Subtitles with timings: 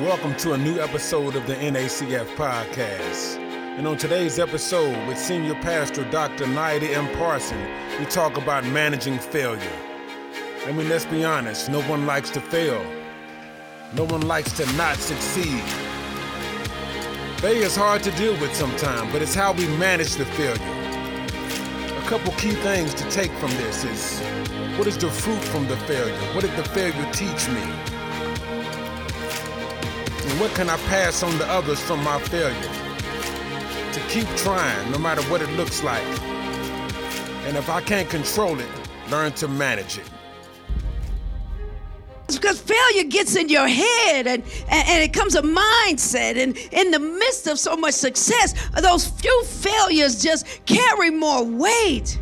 [0.00, 3.38] Welcome to a new episode of the NACF podcast.
[3.78, 6.46] And on today's episode with Senior Pastor Dr.
[6.46, 7.08] Naida M.
[7.16, 7.58] Parson,
[7.98, 9.72] we talk about managing failure.
[10.66, 12.84] I mean, let's be honest, no one likes to fail.
[13.94, 15.62] No one likes to not succeed.
[17.38, 21.96] Failure is hard to deal with sometimes, but it's how we manage the failure.
[21.96, 24.20] A couple key things to take from this is
[24.76, 26.14] what is the fruit from the failure?
[26.34, 27.95] What did the failure teach me?
[30.38, 32.60] What can I pass on to others from my failure?
[33.94, 36.04] To keep trying, no matter what it looks like.
[37.46, 38.68] And if I can't control it,
[39.10, 40.04] learn to manage it.
[42.26, 46.36] Because failure gets in your head and, and, and, it comes a mindset.
[46.36, 52.20] And in the midst of so much success, those few failures just carry more weight.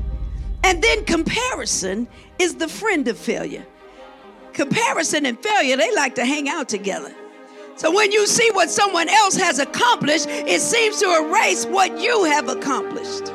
[0.63, 2.07] And then comparison
[2.39, 3.67] is the friend of failure.
[4.53, 7.13] Comparison and failure, they like to hang out together.
[7.77, 12.25] So when you see what someone else has accomplished, it seems to erase what you
[12.25, 13.33] have accomplished.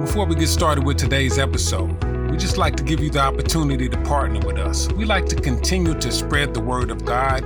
[0.00, 3.88] Before we get started with today's episode, we just like to give you the opportunity
[3.88, 4.90] to partner with us.
[4.92, 7.40] We like to continue to spread the word of God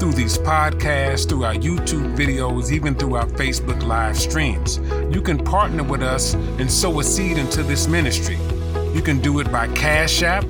[0.00, 4.78] through these podcasts, through our YouTube videos, even through our Facebook live streams.
[5.14, 8.38] You can partner with us and sow a seed into this ministry.
[8.92, 10.44] You can do it by Cash App,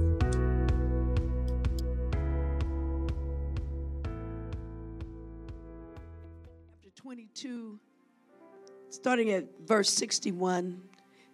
[9.01, 10.81] Starting at verse 61.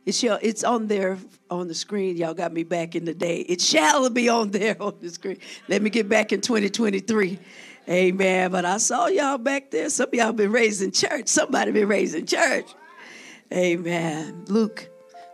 [0.05, 1.17] It shall, it's on there
[1.49, 2.15] on the screen.
[2.15, 3.39] Y'all got me back in the day.
[3.39, 5.39] It shall be on there on the screen.
[5.67, 7.39] Let me get back in 2023.
[7.89, 8.51] Amen.
[8.51, 9.89] But I saw y'all back there.
[9.89, 11.27] Some of y'all been raised in church.
[11.27, 12.67] Somebody been raised in church.
[13.51, 14.45] Amen.
[14.47, 14.87] Luke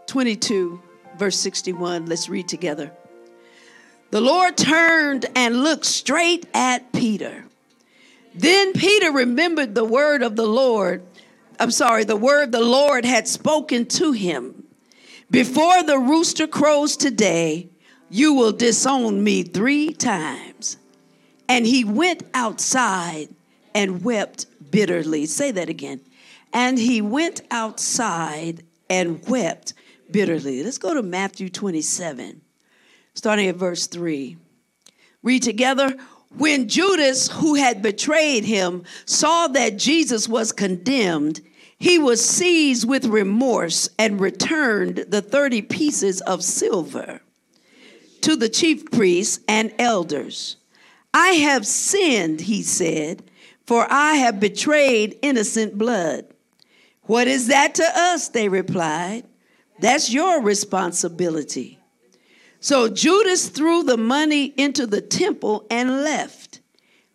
[0.08, 0.82] 22,
[1.18, 2.06] verse 61.
[2.06, 2.94] Let's read together.
[4.12, 7.44] The Lord turned and looked straight at Peter.
[8.34, 11.04] Then Peter remembered the word of the Lord.
[11.62, 14.64] I'm sorry, the word the Lord had spoken to him.
[15.30, 17.70] Before the rooster crows today,
[18.10, 20.78] you will disown me three times.
[21.48, 23.30] And he went outside
[23.76, 25.28] and wept bitterly.
[25.28, 26.02] Say that again.
[26.52, 29.76] And he went outside and wept
[30.10, 30.64] bitterly.
[30.64, 32.42] Let's go to Matthew 27,
[33.14, 34.36] starting at verse 3.
[35.22, 35.96] Read together.
[36.36, 41.42] When Judas, who had betrayed him, saw that Jesus was condemned,
[41.82, 47.22] he was seized with remorse and returned the 30 pieces of silver
[48.22, 50.58] to the chief priests and elders.
[51.12, 53.24] I have sinned, he said,
[53.66, 56.28] for I have betrayed innocent blood.
[57.08, 58.30] What is that to us?
[58.30, 59.24] They replied.
[59.80, 61.80] That's your responsibility.
[62.60, 66.62] So Judas threw the money into the temple and left.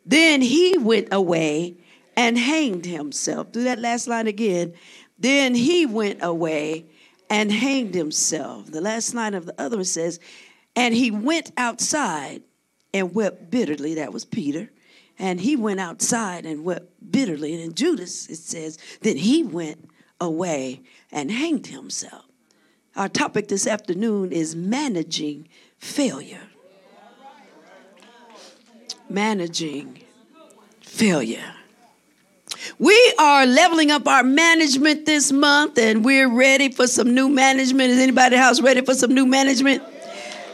[0.05, 1.77] Then he went away
[2.17, 3.53] and hanged himself.
[3.53, 4.73] Do that last line again.
[5.19, 6.87] Then he went away
[7.29, 8.71] and hanged himself.
[8.71, 10.19] The last line of the other one says,
[10.75, 12.43] and he went outside
[12.93, 13.95] and wept bitterly.
[13.95, 14.71] That was Peter.
[15.19, 17.63] And he went outside and wept bitterly.
[17.63, 19.89] And Judas, it says, then he went
[20.21, 22.25] away and hanged himself.
[22.95, 25.49] Our topic this afternoon is managing
[25.79, 26.49] failure.
[29.09, 30.03] Managing
[30.81, 31.55] failure.
[32.79, 37.91] We are leveling up our management this month and we're ready for some new management.
[37.91, 39.83] Is anybody house ready for some new management?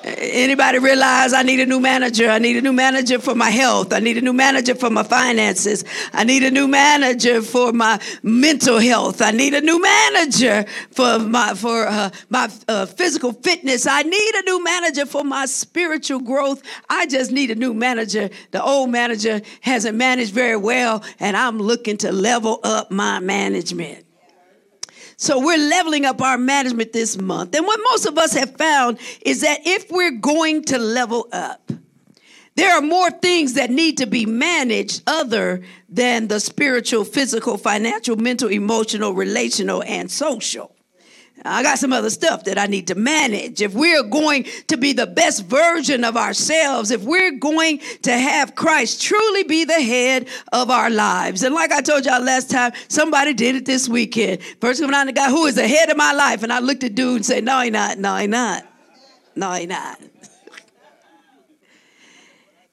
[0.04, 2.28] Anybody realize I need a new manager?
[2.28, 3.92] I need a new manager for my health.
[3.92, 5.84] I need a new manager for my finances.
[6.12, 9.22] I need a new manager for my mental health.
[9.22, 13.86] I need a new manager for my for uh, my uh, physical fitness.
[13.86, 16.62] I need a new manager for my spiritual growth.
[16.88, 18.28] I just need a new manager.
[18.50, 24.04] The old manager hasn't managed very well, and I'm looking to level up my management.
[25.16, 27.54] So we're leveling up our management this month.
[27.54, 31.72] And what most of us have found is that if we're going to level up,
[32.54, 38.16] There are more things that need to be managed other than the spiritual, physical, financial,
[38.16, 40.74] mental, emotional, relational, and social.
[41.44, 43.62] I got some other stuff that I need to manage.
[43.62, 48.54] If we're going to be the best version of ourselves, if we're going to have
[48.54, 51.42] Christ truly be the head of our lives.
[51.42, 54.42] And like I told y'all last time, somebody did it this weekend.
[54.60, 56.42] First coming on the guy who is the head of my life.
[56.42, 58.64] And I looked at dude and said, No, he not, no, he not.
[59.34, 60.11] No, he not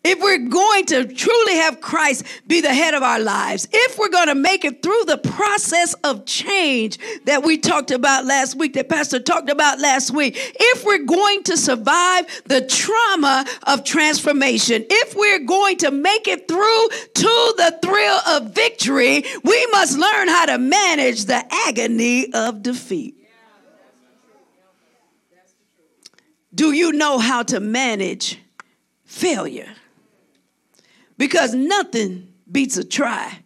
[0.01, 4.09] if we're going to truly have Christ be the head of our lives, if we're
[4.09, 8.73] going to make it through the process of change that we talked about last week,
[8.73, 14.85] that Pastor talked about last week, if we're going to survive the trauma of transformation,
[14.89, 20.29] if we're going to make it through to the thrill of victory, we must learn
[20.29, 23.15] how to manage the agony of defeat.
[26.55, 28.39] Do you know how to manage
[29.03, 29.75] failure?
[31.19, 33.39] Because nothing beats a try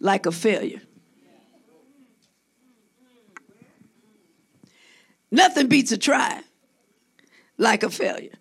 [0.00, 0.82] like a failure.
[5.30, 6.42] Nothing beats a try
[7.56, 8.34] like a failure.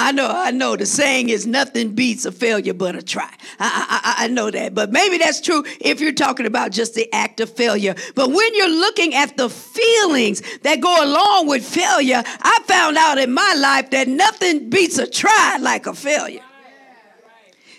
[0.00, 0.76] I know, I know.
[0.76, 3.34] The saying is nothing beats a failure but a try.
[3.58, 7.12] I, I, I, know that, but maybe that's true if you're talking about just the
[7.12, 7.96] act of failure.
[8.14, 13.18] But when you're looking at the feelings that go along with failure, I found out
[13.18, 16.44] in my life that nothing beats a try like a failure.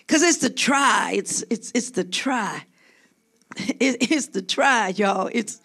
[0.09, 1.11] Because it's the try.
[1.13, 2.65] It's it's it's the try.
[3.57, 5.29] It, it's the try, y'all.
[5.31, 5.61] It's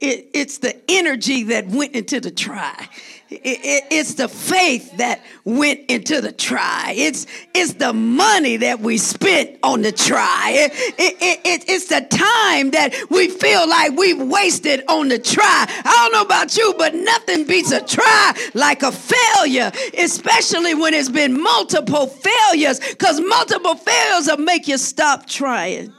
[0.00, 2.88] it, it's the energy that went into the try.
[3.30, 6.94] It, it, it's the faith that went into the try.
[6.96, 10.52] It's, it's the money that we spent on the try.
[10.54, 15.66] It, it, it's the time that we feel like we've wasted on the try.
[15.68, 20.94] I don't know about you, but nothing beats a try like a failure, especially when
[20.94, 25.92] it's been multiple failures, because multiple failures will make you stop trying.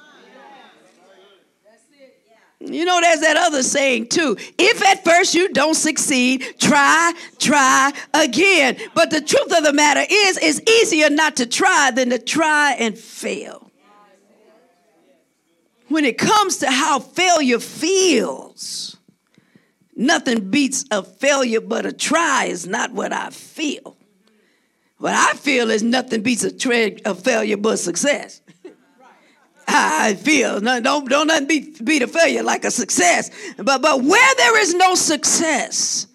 [2.62, 4.36] You know, there's that other saying too.
[4.58, 8.78] If at first you don't succeed, try, try again.
[8.94, 12.74] But the truth of the matter is, it's easier not to try than to try
[12.74, 13.72] and fail.
[15.88, 18.98] When it comes to how failure feels,
[19.96, 23.96] nothing beats a failure but a try is not what I feel.
[24.98, 28.42] What I feel is nothing beats a, tra- a failure but success.
[29.72, 30.62] I feel.
[30.62, 31.60] No, don't don't let be
[32.00, 33.30] the failure like a success.
[33.58, 36.08] But but where there is no success,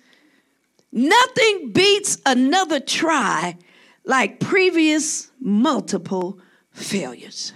[0.92, 3.56] nothing beats another try
[4.04, 6.38] like previous multiple
[6.72, 7.52] failures.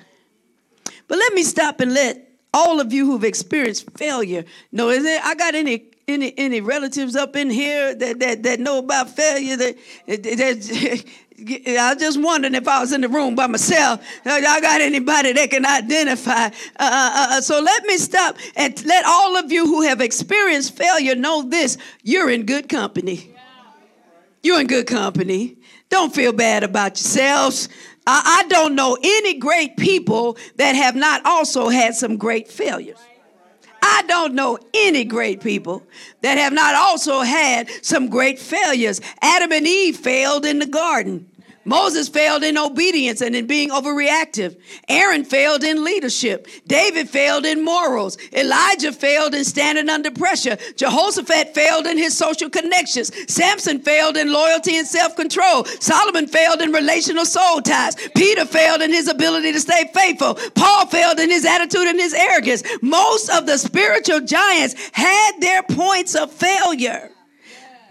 [1.08, 4.90] But let me stop and let all of you who've experienced failure know.
[4.90, 8.78] Is there, I got any any any relatives up in here that that, that know
[8.78, 11.04] about failure that, that
[11.40, 14.04] I was just wondering if I was in the room by myself.
[14.24, 16.46] I got anybody that can identify.
[16.46, 20.76] Uh, uh, uh, so let me stop and let all of you who have experienced
[20.76, 23.34] failure know this you're in good company.
[24.42, 25.56] You're in good company.
[25.90, 27.68] Don't feel bad about yourselves.
[28.06, 32.98] I, I don't know any great people that have not also had some great failures.
[33.98, 35.82] I don't know any great people
[36.20, 39.00] that have not also had some great failures.
[39.20, 41.28] Adam and Eve failed in the garden.
[41.64, 44.58] Moses failed in obedience and in being overreactive.
[44.88, 46.46] Aaron failed in leadership.
[46.66, 48.16] David failed in morals.
[48.32, 50.56] Elijah failed in standing under pressure.
[50.76, 53.12] Jehoshaphat failed in his social connections.
[53.32, 55.64] Samson failed in loyalty and self control.
[55.64, 57.96] Solomon failed in relational soul ties.
[58.16, 60.34] Peter failed in his ability to stay faithful.
[60.54, 62.62] Paul failed in his attitude and his arrogance.
[62.82, 67.10] Most of the spiritual giants had their points of failure.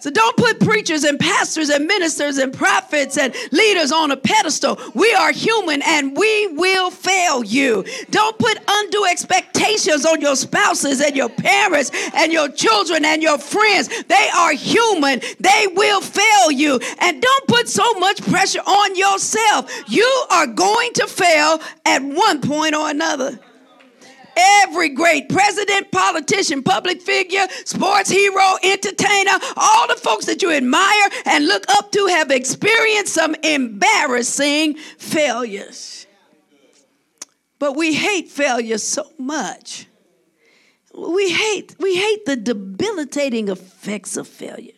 [0.08, 4.80] So don't put preachers and pastors and ministers and prophets and leaders on a pedestal.
[4.94, 7.84] We are human and we will fail you.
[8.10, 13.38] Don't put undue expectations on your spouses and your parents and your children and your
[13.38, 13.90] friends.
[14.04, 15.20] They are human.
[15.42, 16.80] They will fail you.
[17.00, 19.70] And don't put so much pressure on yourself.
[19.90, 23.42] You are going to fail at one point or another.
[24.38, 31.10] Every great president, politician, public figure, sports hero, entertainer, all the folks that you admire
[31.26, 36.06] and look up to have experienced some embarrassing failures.
[37.60, 39.88] But we hate failure so much.
[40.94, 44.74] We hate, we hate the debilitating effects of failure.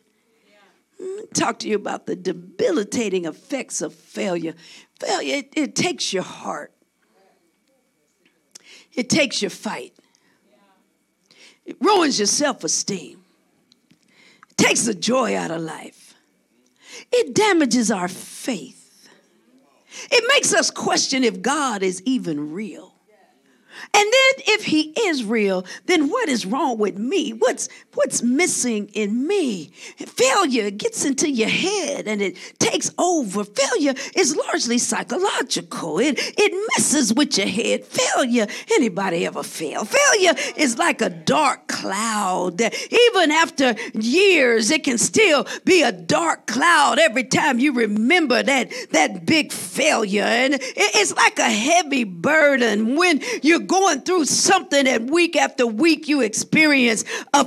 [1.01, 4.53] Hmm, talk to you about the debilitating effects of failure.
[4.99, 6.73] Failure, it, it takes your heart.
[8.93, 9.93] It takes your fight.
[11.65, 13.23] It ruins your self esteem.
[14.49, 16.15] It takes the joy out of life.
[17.11, 19.09] It damages our faith.
[20.11, 22.93] It makes us question if God is even real.
[23.93, 27.31] And then if he is real, then what is wrong with me?
[27.31, 27.69] What's
[27.99, 29.65] what's missing in me?
[29.97, 33.43] Failure gets into your head and it takes over.
[33.43, 35.99] Failure is largely psychological.
[35.99, 37.83] It it messes with your head.
[37.83, 39.83] Failure, anybody ever fail?
[39.83, 42.61] Failure is like a dark cloud.
[42.61, 48.71] Even after years, it can still be a dark cloud every time you remember that
[48.91, 50.23] that big failure.
[50.23, 56.07] And it's like a heavy burden when you're going through something and week after week
[56.07, 57.03] you experience
[57.33, 57.43] a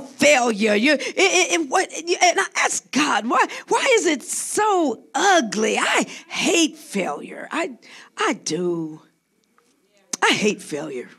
[0.51, 0.75] failure.
[0.75, 5.77] You, it, it, what, and I ask God, why, why is it so ugly?
[5.77, 7.47] I hate failure.
[7.51, 7.77] I,
[8.17, 9.01] I do.
[10.21, 11.09] I hate failure.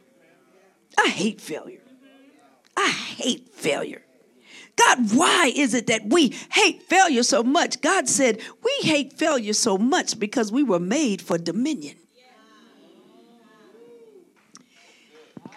[1.02, 1.80] I hate failure.
[2.76, 4.02] I hate failure.
[4.76, 7.80] God, why is it that we hate failure so much?
[7.80, 11.96] God said, We hate failure so much because we were made for dominion.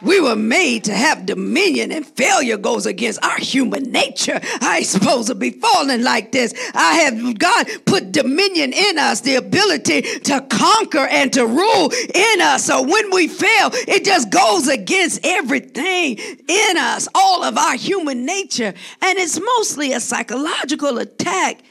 [0.02, 4.40] We were made to have dominion, and failure goes against our human nature.
[4.62, 6.54] I ain't supposed to be falling like this.
[6.76, 12.42] I have God put dominion in us, the ability to conquer and to rule in
[12.42, 12.66] us.
[12.66, 18.24] So when we fail, it just goes against everything in us, all of our human
[18.26, 18.74] nature.
[19.02, 21.62] And it's mostly a psychological attack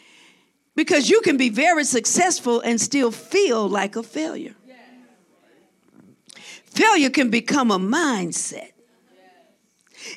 [0.74, 4.55] because you can be very successful and still feel like a failure.
[6.76, 8.72] Failure can become a mindset.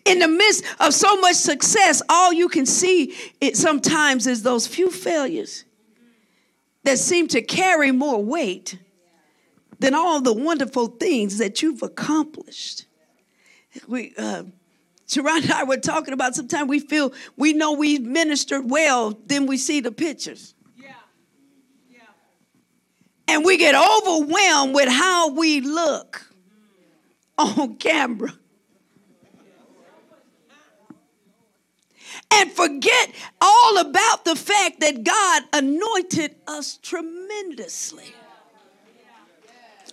[0.04, 4.68] In the midst of so much success, all you can see it sometimes is those
[4.68, 5.64] few failures
[6.84, 8.78] that seem to carry more weight
[9.80, 12.86] than all the wonderful things that you've accomplished.
[13.88, 14.44] We, uh,
[15.08, 19.46] Sharon and I were talking about sometimes we feel we know we ministered well, then
[19.46, 20.54] we see the pictures.
[20.78, 20.92] Yeah.
[21.90, 22.00] Yeah.
[23.30, 26.29] And we get overwhelmed with how we look
[27.58, 28.34] on camera.
[32.32, 38.14] And forget all about the fact that God anointed us tremendously.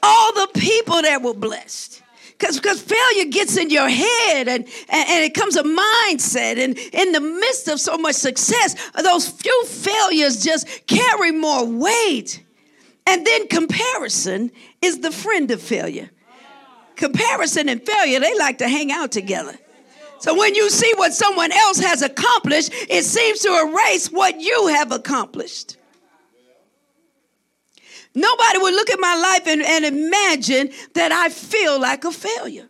[0.02, 5.08] All the people that were blessed because because failure gets in your head and, and,
[5.08, 9.64] and it comes a mindset and in the midst of so much success those few
[9.64, 12.44] failures just carry more weight
[13.06, 14.50] and then comparison
[14.82, 16.10] is the friend of failure
[16.96, 19.56] comparison and failure, they like to hang out together.
[20.18, 24.68] So when you see what someone else has accomplished, it seems to erase what you
[24.68, 25.76] have accomplished.
[28.14, 32.68] Nobody would look at my life and, and imagine that I feel like a failure.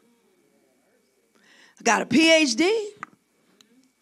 [1.79, 2.69] I got a PhD,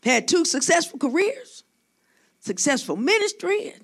[0.02, 1.64] had two successful careers,
[2.40, 3.74] successful ministry,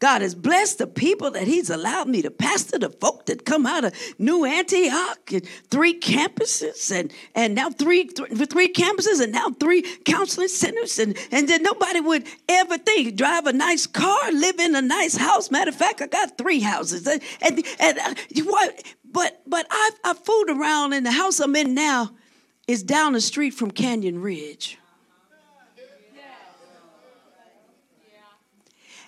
[0.00, 3.66] God has blessed the people that He's allowed me to pastor, the folk that come
[3.66, 9.32] out of New Antioch and three campuses and, and now three, th- three campuses and
[9.32, 11.00] now three counseling centers.
[11.00, 15.16] And, and then nobody would ever think, drive a nice car, live in a nice
[15.16, 15.50] house.
[15.50, 17.06] Matter of fact, I got three houses.
[17.06, 18.14] And, and, and uh,
[18.44, 22.10] what, but, but I've, I've fooled around and the house I'm in now
[22.68, 24.78] is down the street from Canyon Ridge.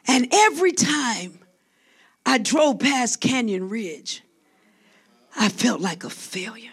[0.06, 1.38] And every time
[2.24, 4.22] I drove past Canyon Ridge,
[5.36, 6.70] I felt like a failure.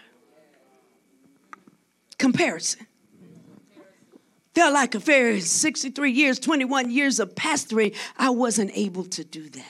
[2.18, 2.88] Comparison.
[4.56, 5.40] Felt like a failure.
[5.40, 9.64] 63 years, 21 years of pastoring, I wasn't able to do that.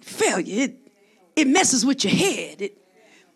[0.00, 0.76] Failure, it,
[1.36, 2.62] it messes with your head.
[2.62, 2.79] It,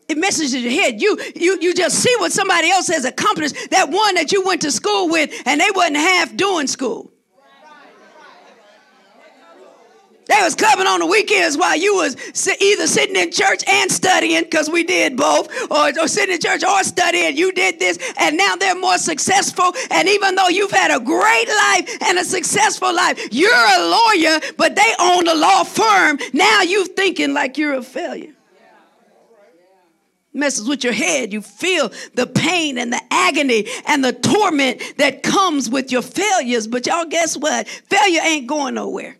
[0.08, 1.00] it messes in your head.
[1.00, 3.70] You, you, you just see what somebody else has accomplished.
[3.70, 7.10] That one that you went to school with and they wasn't half doing school.
[10.26, 12.16] They was clubbing on the weekends while you was
[12.58, 16.64] either sitting in church and studying, because we did both, or, or sitting in church
[16.64, 17.36] or studying.
[17.36, 19.74] You did this, and now they're more successful.
[19.90, 24.40] And even though you've had a great life and a successful life, you're a lawyer,
[24.56, 26.18] but they own a law firm.
[26.32, 28.33] Now you're thinking like you're a failure
[30.34, 31.32] messes with your head.
[31.32, 36.66] You feel the pain and the agony and the torment that comes with your failures.
[36.66, 37.68] But y'all, guess what?
[37.68, 39.16] Failure ain't going nowhere.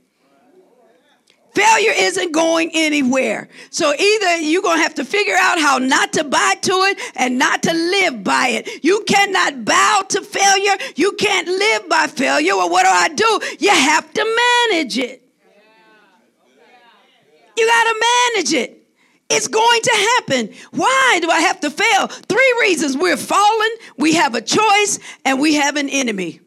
[1.54, 3.48] Failure isn't going anywhere.
[3.70, 6.98] So either you're going to have to figure out how not to buy to it
[7.14, 8.84] and not to live by it.
[8.84, 10.76] You cannot bow to failure.
[10.96, 12.56] You can't live by failure.
[12.56, 13.56] Well, what do I do?
[13.60, 14.36] You have to
[14.70, 15.22] manage it.
[17.56, 18.04] You got to
[18.34, 18.83] manage it.
[19.30, 20.54] It's going to happen.
[20.72, 22.06] Why do I have to fail?
[22.08, 22.96] Three reasons.
[22.96, 26.40] We're fallen, we have a choice, and we have an enemy.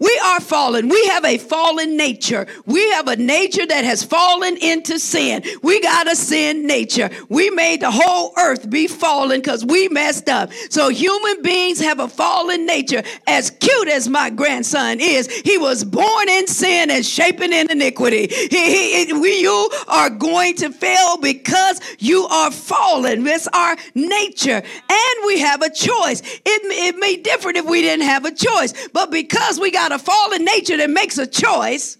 [0.00, 0.88] We are fallen.
[0.88, 2.46] We have a fallen nature.
[2.64, 5.44] We have a nature that has fallen into sin.
[5.62, 7.10] We got a sin nature.
[7.28, 10.52] We made the whole earth be fallen because we messed up.
[10.70, 13.02] So human beings have a fallen nature.
[13.26, 18.26] As cute as my grandson is, he was born in sin and shaping in iniquity.
[18.28, 23.26] He, he, we, you are going to fail because you are fallen.
[23.26, 24.62] It's our nature.
[24.88, 26.22] And we have a choice.
[26.22, 28.88] It, it may be different if we didn't have a choice.
[28.92, 31.96] But because we got a fallen nature that makes a choice,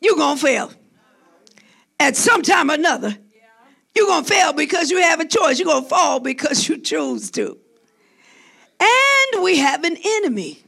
[0.00, 0.72] you're going to fail.
[2.00, 3.16] At some time or another,
[3.96, 5.58] you're going to fail because you have a choice.
[5.58, 7.58] You're going to fall because you choose to.
[8.80, 10.62] And we have an enemy.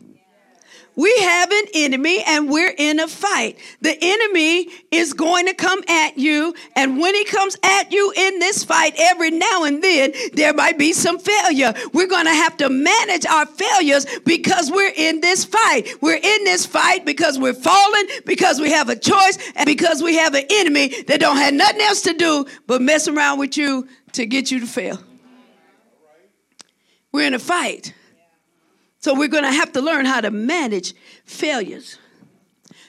[1.00, 3.56] We have an enemy and we're in a fight.
[3.80, 6.54] The enemy is going to come at you.
[6.76, 10.76] And when he comes at you in this fight, every now and then, there might
[10.76, 11.72] be some failure.
[11.94, 15.88] We're going to have to manage our failures because we're in this fight.
[16.02, 20.16] We're in this fight because we're fallen, because we have a choice, and because we
[20.16, 23.88] have an enemy that don't have nothing else to do but mess around with you
[24.12, 25.02] to get you to fail.
[27.10, 27.94] We're in a fight.
[29.00, 31.98] So we're going to have to learn how to manage failures.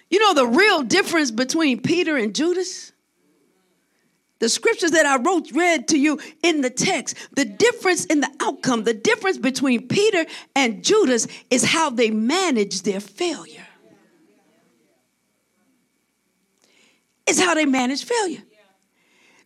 [0.09, 2.91] You know the real difference between Peter and Judas?
[4.39, 8.29] The scriptures that I wrote, read to you in the text, the difference in the
[8.41, 13.65] outcome, the difference between Peter and Judas is how they manage their failure.
[17.25, 18.43] Is how they manage failure.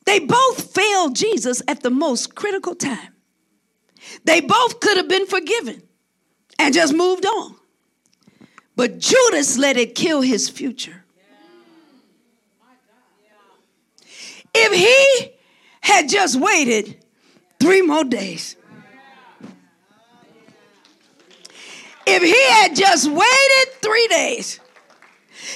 [0.05, 3.13] They both failed Jesus at the most critical time.
[4.23, 5.83] They both could have been forgiven
[6.59, 7.55] and just moved on.
[8.75, 11.03] But Judas let it kill his future.
[14.53, 15.33] If he
[15.81, 17.03] had just waited
[17.59, 18.55] three more days,
[22.07, 24.59] if he had just waited three days,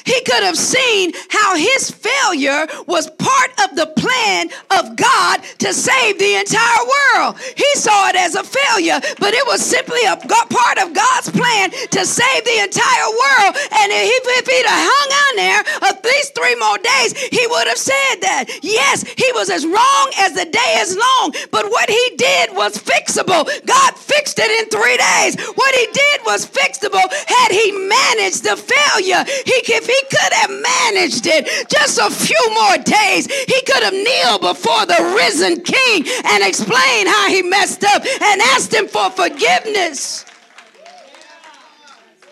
[0.06, 5.74] he could have seen how his failure was part of the plan of God to
[5.74, 7.40] save the entire world.
[7.56, 11.72] He saw it as a failure, but it was simply a part of God's plan
[11.72, 13.56] to save the entire world.
[13.72, 17.78] And if, he'd have hung on there at least three more days, he would have
[17.78, 18.46] said that.
[18.62, 22.78] Yes, he was as wrong as the day is long, but what he did was
[22.78, 23.46] fixable.
[23.66, 25.36] God fixed it in three days.
[25.56, 27.04] What he did was fixable.
[27.28, 32.54] Had he managed the failure, he if he could have managed it just a few
[32.54, 37.84] more days, he could have kneeled before the risen king and explained how he messed
[37.84, 40.26] up and asked him for forgiveness.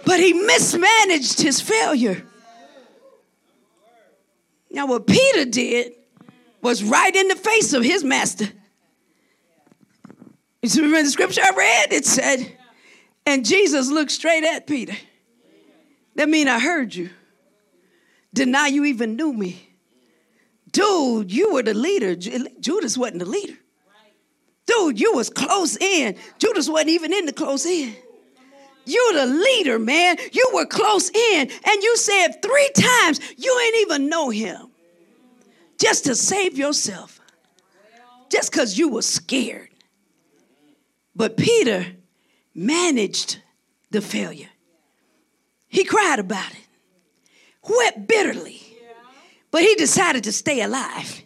[0.06, 2.24] But he mismanaged his failure.
[4.72, 5.94] Now, what Peter did
[6.62, 8.48] was right in the face of his master.
[10.62, 11.94] You remember the scripture I read?
[11.94, 12.52] It said,
[13.26, 14.94] and Jesus looked straight at Peter.
[16.16, 17.10] That means I heard you
[18.38, 19.68] deny you even knew me.
[20.72, 22.16] Dude, you were the leader.
[22.16, 23.58] Judas wasn't the leader.
[24.66, 26.16] Dude, you was close in.
[26.40, 27.96] Judas wasn't even in the close in.
[28.86, 30.18] You're the leader, man.
[30.32, 34.68] You were close in, and you said three times you ain't even know him.
[35.80, 37.20] Just to save yourself.
[38.30, 39.70] Just because you were scared.
[41.16, 41.86] But Peter
[42.54, 43.40] managed
[43.90, 44.50] the failure.
[45.68, 46.67] He cried about it
[47.70, 48.62] wept bitterly.
[49.52, 51.24] But he decided to stay alive.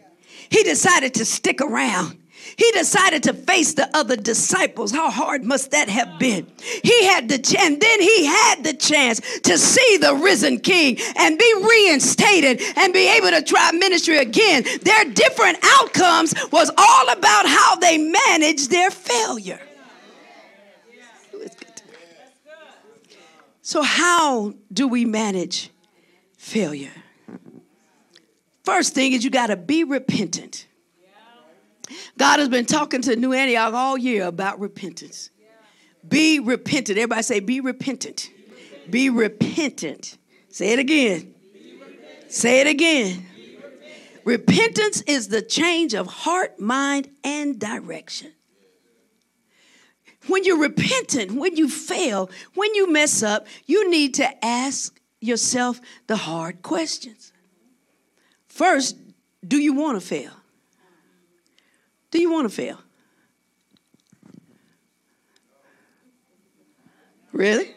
[0.50, 2.18] He decided to stick around.
[2.58, 4.92] He decided to face the other disciples.
[4.92, 6.48] How hard must that have been?
[6.84, 10.98] He had the chance, and then he had the chance to see the risen king
[11.18, 14.64] and be reinstated and be able to try ministry again.
[14.82, 19.62] Their different outcomes was all about how they managed their failure.
[23.62, 25.72] So, how do we manage
[26.42, 26.92] failure.
[28.64, 30.68] First thing is you got to be repentant.
[32.18, 35.30] God has been talking to New Antioch all year about repentance.
[36.08, 36.98] Be repentant.
[36.98, 38.32] Everybody say, be repentant.
[38.90, 40.18] Be repentant.
[40.50, 41.36] Say it again.
[42.28, 43.26] Say it again.
[44.26, 48.34] Repentance is the change of heart, mind, and direction.
[50.28, 55.80] When you're repentant, when you fail, when you mess up, you need to ask yourself
[56.08, 57.32] the hard questions.
[58.48, 58.98] First,
[59.48, 60.32] do you want to fail?
[62.10, 62.80] Do you want to fail?
[67.32, 67.74] Really?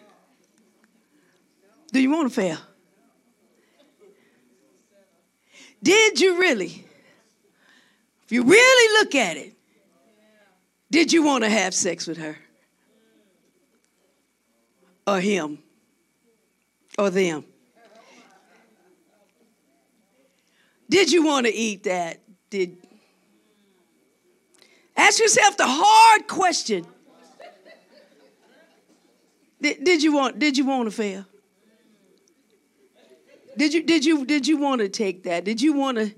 [1.93, 2.59] Do you want to fail?
[5.81, 6.85] Did you really?
[8.25, 9.55] If you really look at it,
[10.91, 12.37] did you want to have sex with her?
[15.07, 15.64] Or him?
[16.99, 17.45] Or them?
[20.89, 22.21] Did you want to eat that?
[22.51, 22.77] Did
[24.97, 26.87] Ask yourself the hard question.
[29.61, 31.25] Did, did you want did you want to fail?
[33.57, 35.45] Did you did you did you want to take that?
[35.45, 36.15] Did you want to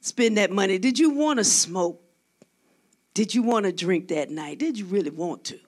[0.00, 0.78] spend that money?
[0.78, 2.02] Did you want to smoke?
[3.14, 4.58] Did you want to drink that night?
[4.58, 5.58] Did you really want to?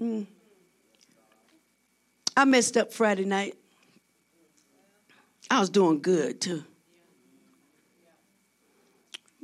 [0.00, 0.26] Mm.
[2.36, 3.56] I messed up Friday night.
[5.50, 6.64] I was doing good too.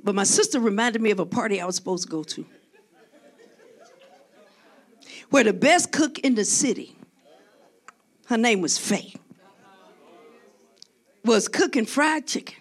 [0.03, 2.46] But my sister reminded me of a party I was supposed to go to.
[5.29, 6.96] Where the best cook in the city,
[8.26, 9.14] her name was Faye,
[11.24, 12.57] was cooking fried chicken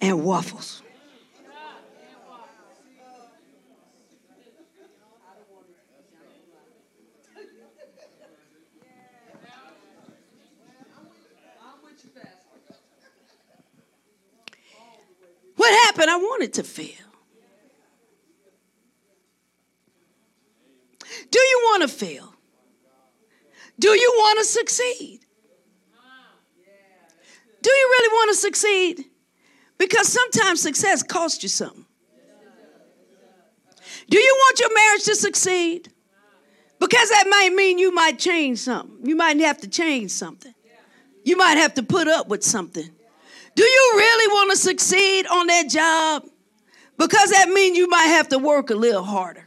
[0.00, 0.82] and waffles.
[15.62, 16.10] What happened?
[16.10, 16.16] I
[16.48, 16.86] to fail.
[21.30, 22.34] Do you want to fail?
[23.78, 25.20] Do you want to succeed?
[27.62, 29.04] Do you really want to succeed?
[29.78, 31.86] Because sometimes success costs you something.
[34.08, 35.92] Do you want your marriage to succeed?
[36.78, 39.06] Because that might mean you might change something.
[39.06, 40.52] You might have to change something.
[41.24, 42.90] You might have to put up with something.
[43.54, 46.24] Do you really want to succeed on that job?
[47.02, 49.44] Because that means you might have to work a little harder.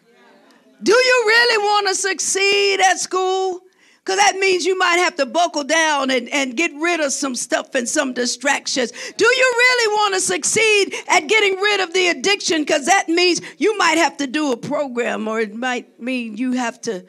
[0.83, 3.61] Do you really want to succeed at school?
[4.03, 7.33] Because that means you might have to buckle down and, and get rid of some
[7.33, 8.91] stuff and some distractions.
[8.91, 12.63] Do you really want to succeed at getting rid of the addiction?
[12.63, 16.51] Because that means you might have to do a program, or it might mean you
[16.51, 17.05] have to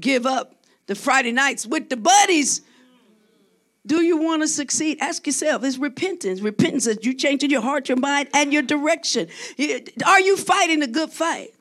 [0.00, 2.62] give up the Friday nights with the buddies
[3.86, 4.98] do you want to succeed?
[5.00, 5.64] Ask yourself.
[5.64, 6.40] It's repentance.
[6.40, 9.28] Repentance is you changing your heart, your mind, and your direction.
[10.04, 11.54] Are you fighting a good fight?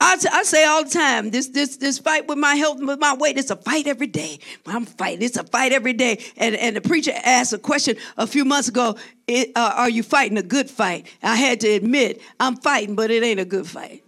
[0.00, 2.86] I, t- I say all the time, this this this fight with my health and
[2.86, 4.38] with my weight, it's a fight every day.
[4.64, 5.22] I'm fighting.
[5.22, 6.24] It's a fight every day.
[6.36, 8.96] And and the preacher asked a question a few months ago.
[9.26, 11.08] It, uh, are you fighting a good fight?
[11.20, 14.04] I had to admit I'm fighting, but it ain't a good fight.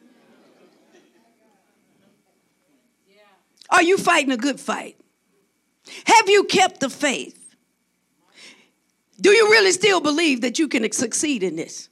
[3.70, 4.99] Are you fighting a good fight?
[6.04, 7.36] Have you kept the faith?
[9.20, 11.88] Do you really still believe that you can succeed in this?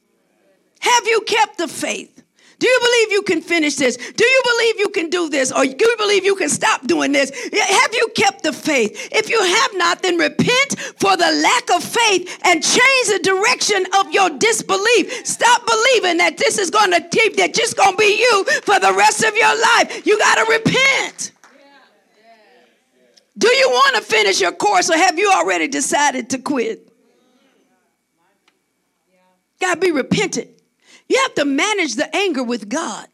[0.81, 2.23] Have you kept the faith?
[2.59, 3.97] Do you believe you can finish this?
[3.97, 5.53] Do you believe you can do this?
[5.53, 7.31] Or do you believe you can stop doing this?
[7.31, 9.09] Have you kept the faith?
[9.13, 13.87] If you have not, then repent for the lack of faith and change the direction
[14.01, 15.25] of your disbelief.
[15.25, 18.81] Stop believing that this is going to keep, that just going to be you for
[18.81, 20.05] the rest of your life.
[20.05, 21.33] You got to repent.
[23.39, 26.93] Do you want to finish your course or have you already decided to quit?
[29.61, 30.51] Got to be repentant.
[31.09, 33.07] You have to manage the anger with God.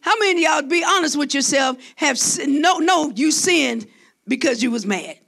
[0.00, 3.86] How many of y'all, be honest with yourself, have no, no, you sinned
[4.28, 5.18] because you was mad?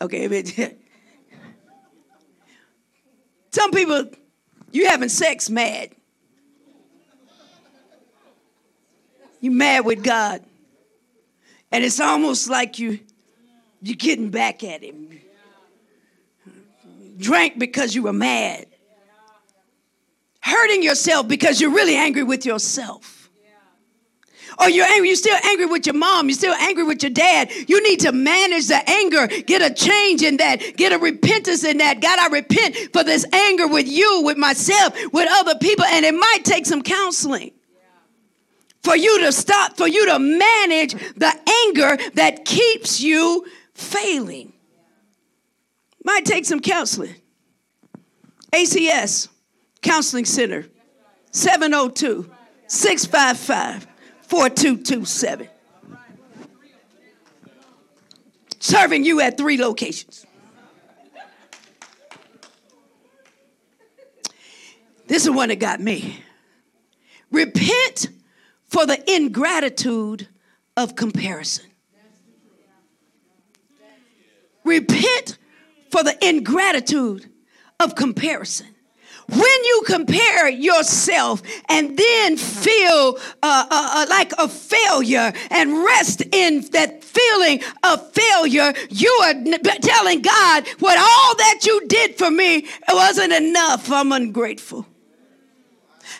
[0.00, 0.28] Okay,
[3.50, 4.08] some people,
[4.70, 5.90] you having sex mad.
[9.40, 10.42] You mad with God.
[11.70, 13.00] And it's almost like you
[13.82, 15.08] you're getting back at him.
[17.18, 18.66] Drank because you were mad.
[20.40, 23.30] Hurting yourself because you're really angry with yourself.
[24.60, 27.50] Or you're angry, you're still angry with your mom, you're still angry with your dad.
[27.68, 31.78] You need to manage the anger, get a change in that, get a repentance in
[31.78, 32.02] that.
[32.02, 36.14] God, I repent for this anger with you, with myself, with other people, and it
[36.14, 37.52] might take some counseling
[38.82, 41.32] for you to stop, for you to manage the
[41.66, 44.52] anger that keeps you failing.
[46.04, 47.14] Might take some counseling.
[48.52, 49.28] ACS,
[49.80, 50.66] Counseling Center,
[51.30, 52.30] 702
[52.66, 53.86] 655
[54.22, 55.48] 4227.
[58.58, 60.24] Serving you at three locations.
[65.06, 66.22] This is one that got me.
[67.30, 68.08] Repent
[68.64, 70.28] for the ingratitude
[70.76, 71.71] of comparison.
[74.64, 75.38] Repent
[75.90, 77.30] for the ingratitude
[77.80, 78.68] of comparison.
[79.28, 86.22] When you compare yourself and then feel uh, uh, uh, like a failure and rest
[86.32, 89.34] in that feeling of failure, you are
[89.80, 93.90] telling God, what all that you did for me wasn't enough.
[93.90, 94.86] I'm ungrateful.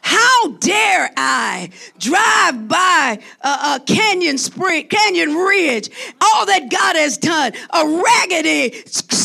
[0.02, 7.16] How dare I drive by a, a Canyon Spring, Canyon Ridge, all that God has
[7.16, 8.82] done, a raggedy,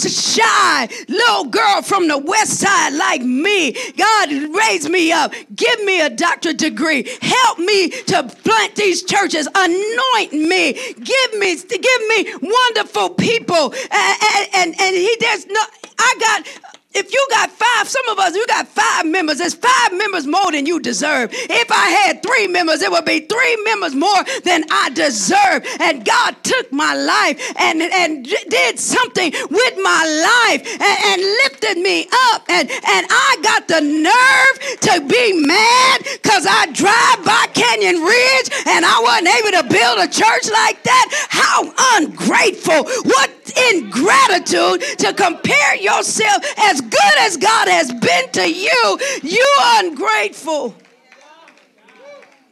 [0.07, 3.75] shy little girl from the west side like me.
[3.97, 9.47] God raised me up, give me a doctorate degree, help me to plant these churches,
[9.53, 13.73] anoint me, give me, give me wonderful people.
[13.73, 16.66] And, and, and, and he does not, I got
[16.97, 20.51] if you got five, some of us, you got five members, it's five members more
[20.51, 21.29] than you deserve.
[21.31, 25.65] If I had three members, it would be three members more than I deserve.
[25.79, 30.01] And God took my life and, and did something with my
[30.49, 32.43] life and, and lifted me up.
[32.49, 38.49] And, and I got the nerve to be mad because I drive by Canyon Ridge
[38.65, 41.27] and I wasn't able to build a church like that.
[41.29, 42.89] How ungrateful.
[43.05, 50.75] What ingratitude to compare yourself as good as God has been to you, you ungrateful.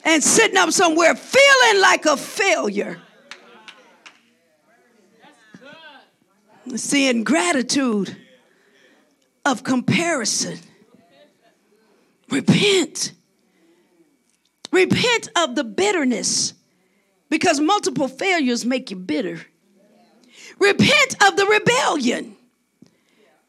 [0.03, 3.01] And sitting up somewhere feeling like a failure.
[6.75, 8.15] See, ingratitude
[9.45, 10.59] of comparison.
[12.29, 13.13] Repent.
[14.71, 16.53] Repent of the bitterness
[17.29, 19.45] because multiple failures make you bitter.
[20.59, 22.35] Repent of the rebellion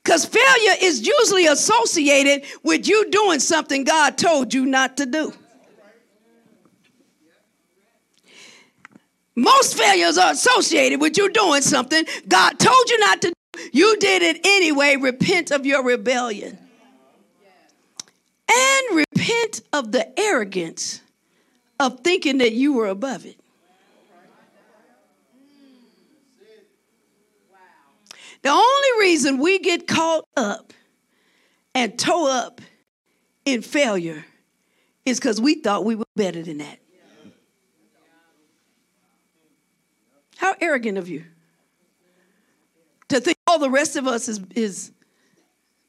[0.06, 5.32] because failure is usually associated with you doing something God told you not to do.
[9.34, 13.62] Most failures are associated with you doing something God told you not to do.
[13.72, 14.94] You did it anyway.
[14.94, 16.56] Repent of your rebellion.
[18.48, 21.00] And repent of the arrogance
[21.80, 23.40] of thinking that you were above it.
[28.46, 30.72] The only reason we get caught up
[31.74, 32.60] and toe up
[33.44, 34.24] in failure
[35.04, 36.78] is because we thought we were better than that.
[40.36, 41.24] How arrogant of you
[43.08, 44.92] to think all the rest of us is, is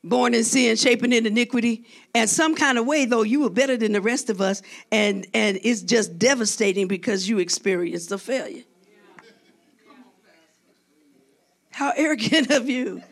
[0.03, 3.77] born in sin, shaping in iniquity, and some kind of way, though, you were better
[3.77, 8.63] than the rest of us, and, and it's just devastating because you experienced a failure.
[11.77, 13.03] How arrogant of you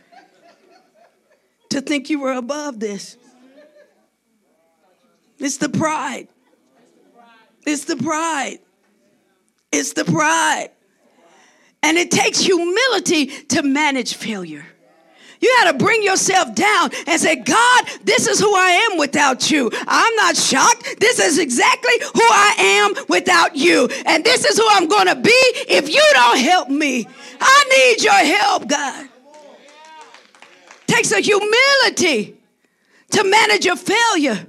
[1.70, 3.16] to think you were above this.
[5.38, 6.30] It's the pride.
[7.68, 8.58] It's the pride.
[9.72, 10.72] It's the pride.
[11.84, 14.66] And it takes humility to manage failure.
[15.40, 19.52] You got to bring yourself down and say, God, this is who I am without
[19.52, 19.70] you.
[19.88, 21.00] I'm not shocked.
[21.00, 23.88] This is exactly who I am without you.
[24.06, 25.30] And this is who I'm going to be
[25.68, 27.08] if you don't help me.
[27.40, 29.10] I need your help, God.
[30.88, 32.38] Takes a humility
[33.12, 34.48] to manage your failure.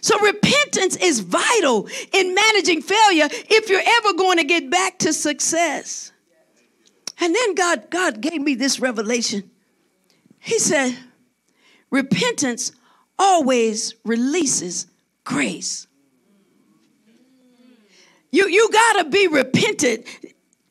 [0.00, 5.12] So repentance is vital in managing failure if you're ever going to get back to
[5.12, 6.12] success.
[7.20, 9.50] And then God, God gave me this revelation.
[10.44, 10.94] He said,
[11.90, 12.70] repentance
[13.18, 14.86] always releases
[15.24, 15.86] grace.
[18.30, 20.06] You, you got to be repentant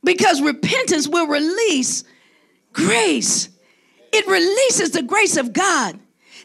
[0.04, 2.04] because repentance will release
[2.72, 3.50] grace.
[4.12, 6.00] It releases the grace of God.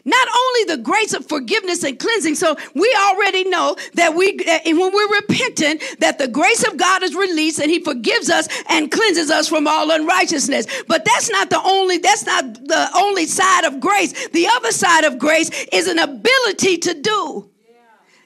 [0.09, 4.93] Not only the grace of forgiveness and cleansing, so we already know that we, when
[4.93, 9.29] we're repentant, that the grace of God is released and He forgives us and cleanses
[9.29, 10.65] us from all unrighteousness.
[10.87, 14.29] But that's not the only, that's not the only side of grace.
[14.29, 17.51] The other side of grace is an ability to do.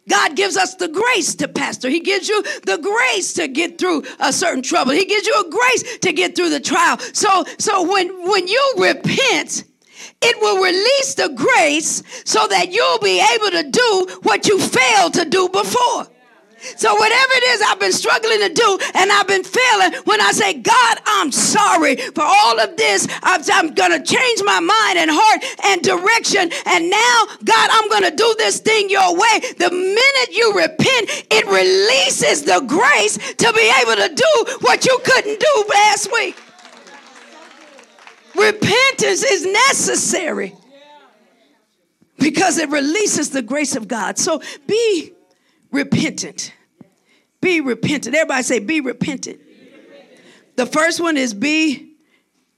[0.08, 1.90] God gives us the grace to pastor.
[1.90, 4.92] He gives you the grace to get through a certain trouble.
[4.92, 6.98] He gives you a grace to get through the trial.
[7.14, 9.64] So, so when, when you repent,
[10.24, 15.14] it will release the grace so that you'll be able to do what you failed
[15.16, 16.08] to do before.
[16.78, 20.32] So, whatever it is I've been struggling to do and I've been failing, when I
[20.32, 25.12] say, God, I'm sorry for all of this, I'm, going to change my mind and
[25.12, 26.52] heart and direction.
[26.66, 29.40] And now, God, I'm going to do this thing your way.
[29.58, 34.98] The minute you repent, it releases the grace to be able to do what you
[35.04, 36.43] couldn't do last week.
[38.36, 40.56] Repentance is necessary
[42.18, 44.18] because it releases the grace of God.
[44.18, 45.14] So be
[45.72, 46.54] repentant.
[47.42, 48.16] Be repentant.
[48.16, 49.40] Everybody say, be repentant.
[50.56, 51.96] The first one is be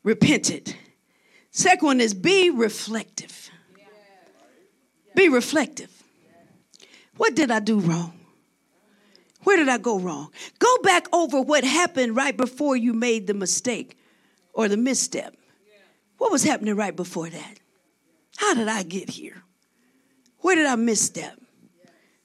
[0.03, 0.75] repentant.
[1.51, 3.49] Second one is be reflective.
[5.15, 5.91] Be reflective.
[7.17, 8.13] What did I do wrong?
[9.43, 10.31] Where did I go wrong?
[10.59, 13.97] Go back over what happened right before you made the mistake
[14.53, 15.35] or the misstep.
[16.17, 17.59] What was happening right before that?
[18.37, 19.43] How did I get here?
[20.39, 21.39] Where did I misstep?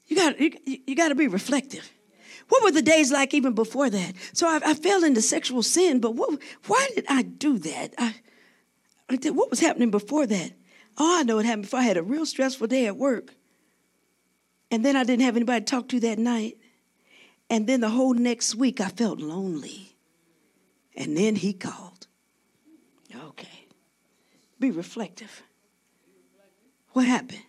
[0.06, 1.90] You got you, you got to be reflective.
[2.48, 4.14] What were the days like even before that?
[4.32, 7.94] So I, I fell into sexual sin, but what, why did I do that?
[7.96, 8.16] I,
[9.08, 10.52] I did, what was happening before that?
[10.98, 11.80] Oh, I know what happened before.
[11.80, 13.34] I had a real stressful day at work.
[14.70, 16.58] And then I didn't have anybody to talk to that night.
[17.48, 19.96] And then the whole next week I felt lonely.
[20.96, 21.89] And then he called.
[24.60, 25.42] Be reflective.
[26.92, 27.42] What happened?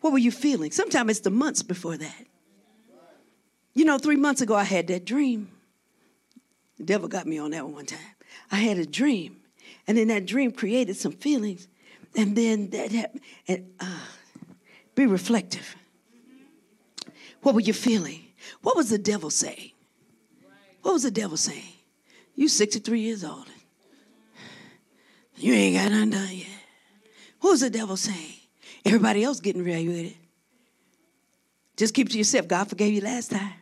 [0.00, 0.70] What were you feeling?
[0.70, 2.26] Sometimes it's the months before that.
[3.74, 5.50] You know, three months ago, I had that dream.
[6.78, 7.98] The devil got me on that one time.
[8.50, 9.40] I had a dream,
[9.86, 11.68] and then that dream created some feelings,
[12.16, 13.20] and then that happened.
[13.46, 13.98] And uh,
[14.94, 15.76] be reflective.
[17.42, 18.26] What were you feeling?
[18.62, 19.72] What was the devil saying?
[20.82, 21.74] What was the devil saying?
[22.34, 23.46] You're 63 years old.
[25.40, 26.46] You ain't got nothing done yet.
[27.40, 28.34] Who's the devil saying?
[28.84, 30.16] Everybody else getting ready.
[31.76, 32.46] Just keep to yourself.
[32.46, 33.54] God forgave you last time.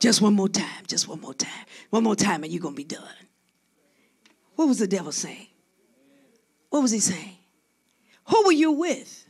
[0.00, 0.84] Just one more time.
[0.88, 1.66] Just one more time.
[1.90, 3.04] One more time and you're going to be done.
[4.56, 5.46] What was the devil saying?
[6.70, 7.36] What was he saying?
[8.28, 9.21] Who were you with?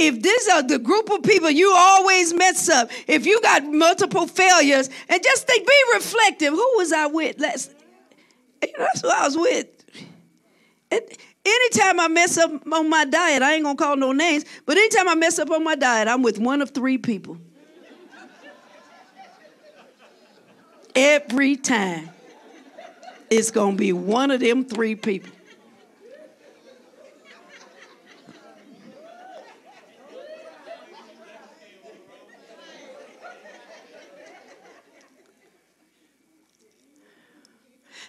[0.00, 4.26] If these are the group of people you always mess up, if you got multiple
[4.26, 6.54] failures, and just think, be reflective.
[6.54, 7.38] Who was I with?
[7.38, 7.68] Let's,
[8.60, 9.66] that's who I was with.
[10.90, 11.02] And
[11.44, 15.06] anytime I mess up on my diet, I ain't gonna call no names, but anytime
[15.06, 17.36] I mess up on my diet, I'm with one of three people.
[20.96, 22.08] Every time,
[23.28, 25.30] it's gonna be one of them three people.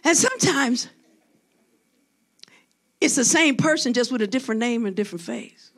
[0.03, 0.87] And sometimes
[2.99, 5.71] it's the same person just with a different name and different face.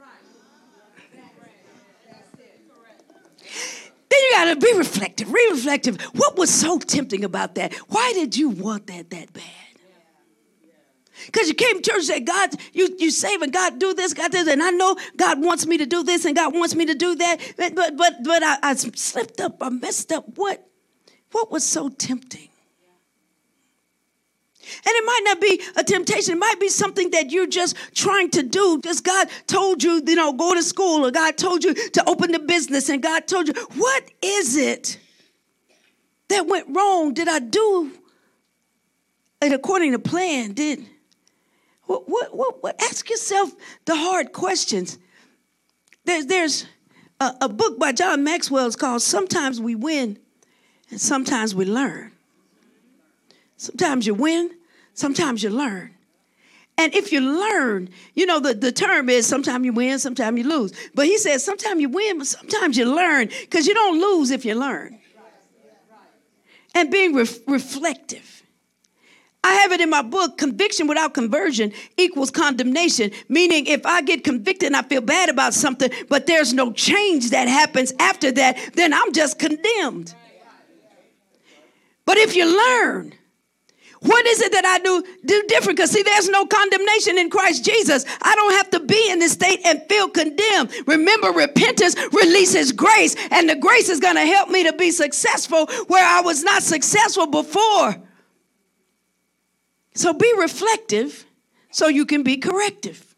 [4.09, 5.99] Then you got to be reflective, re reflective.
[6.13, 7.73] What was so tempting about that?
[7.89, 9.43] Why did you want that that bad?
[11.25, 14.31] Because you came to church and said, God, you, you saving, God do this, God
[14.31, 16.95] this, and I know God wants me to do this and God wants me to
[16.95, 17.37] do that.
[17.57, 20.25] But but but, but I, I slipped up, I messed up.
[20.35, 20.67] What,
[21.31, 22.49] what was so tempting?
[24.63, 26.33] And it might not be a temptation.
[26.35, 28.79] It might be something that you're just trying to do.
[28.81, 32.31] Just God told you, you know, go to school, or God told you to open
[32.31, 34.99] the business, and God told you, what is it
[36.29, 37.13] that went wrong?
[37.13, 37.91] Did I do
[39.41, 40.53] it according to plan?
[40.53, 40.85] Did
[41.85, 42.81] what what what, what?
[42.81, 43.51] ask yourself
[43.85, 44.97] the hard questions.
[46.05, 46.65] There's there's
[47.19, 50.17] a, a book by John Maxwell it's called Sometimes We Win
[50.89, 52.12] and Sometimes We Learn.
[53.63, 54.51] Sometimes you win,
[54.93, 55.95] sometimes you learn.
[56.77, 60.43] And if you learn, you know, the, the term is sometimes you win, sometimes you
[60.43, 60.73] lose.
[60.93, 64.43] But he says sometimes you win, but sometimes you learn because you don't lose if
[64.43, 64.99] you learn.
[66.75, 68.43] And being re- reflective.
[69.45, 73.11] I have it in my book conviction without conversion equals condemnation.
[73.29, 77.29] Meaning, if I get convicted and I feel bad about something, but there's no change
[77.29, 80.13] that happens after that, then I'm just condemned.
[82.05, 83.13] But if you learn,
[84.03, 85.77] what is it that I do do different?
[85.77, 88.05] Because see, there's no condemnation in Christ Jesus.
[88.21, 90.71] I don't have to be in this state and feel condemned.
[90.85, 95.67] Remember, repentance releases grace, and the grace is going to help me to be successful
[95.87, 97.95] where I was not successful before.
[99.95, 101.25] So be reflective
[101.71, 103.12] so you can be corrective.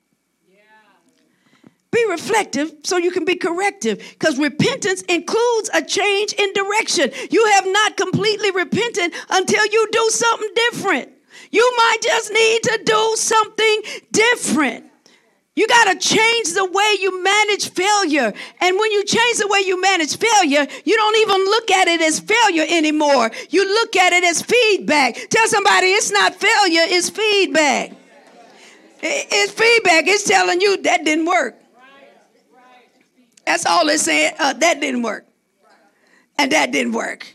[1.95, 7.09] Be reflective so you can be corrective because repentance includes a change in direction.
[7.31, 11.09] You have not completely repented until you do something different.
[11.51, 13.81] You might just need to do something
[14.11, 14.91] different.
[15.55, 18.33] You got to change the way you manage failure.
[18.59, 22.01] And when you change the way you manage failure, you don't even look at it
[22.01, 23.31] as failure anymore.
[23.49, 25.15] You look at it as feedback.
[25.29, 27.93] Tell somebody it's not failure, it's feedback.
[29.01, 30.07] It's feedback.
[30.07, 31.61] It's telling you that didn't work.
[33.45, 34.33] That's all it's saying.
[34.39, 35.25] Uh, that didn't work.
[36.37, 37.25] And that didn't work.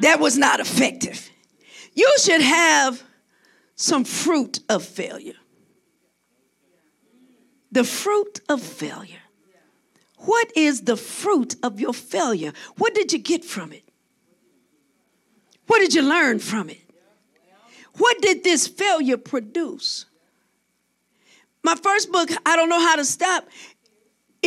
[0.00, 1.30] That was not effective.
[1.94, 3.02] You should have
[3.74, 5.34] some fruit of failure.
[7.72, 9.18] The fruit of failure.
[10.18, 12.52] What is the fruit of your failure?
[12.78, 13.84] What did you get from it?
[15.66, 16.80] What did you learn from it?
[17.98, 20.06] What did this failure produce?
[21.62, 23.48] My first book, I Don't Know How to Stop,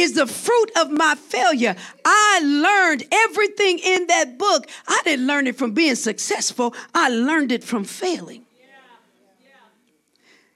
[0.01, 1.75] is the fruit of my failure.
[2.05, 4.67] I learned everything in that book.
[4.87, 8.45] I didn't learn it from being successful, I learned it from failing.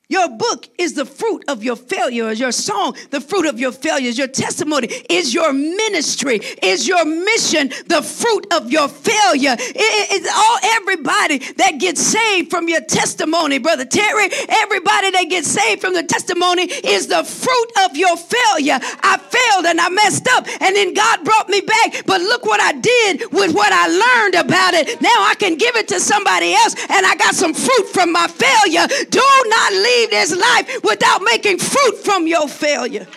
[0.10, 2.38] Your book is the fruit of your failures.
[2.38, 4.18] Your song, the fruit of your failures.
[4.18, 9.56] Your testimony is your ministry, is your mission, the fruit of your failure.
[9.58, 14.28] it's all everybody that gets saved from your testimony, Brother Terry.
[14.50, 18.80] Everybody that gets saved from the testimony is the fruit of your failure.
[19.02, 22.06] I failed and I messed up, and then God brought me back.
[22.06, 25.02] But look what I did with what I learned about it.
[25.02, 28.28] Now I can give it to somebody else, and I got some fruit from my
[28.28, 28.86] failure.
[29.10, 33.08] Do not leave leave this life without making fruit from your failure.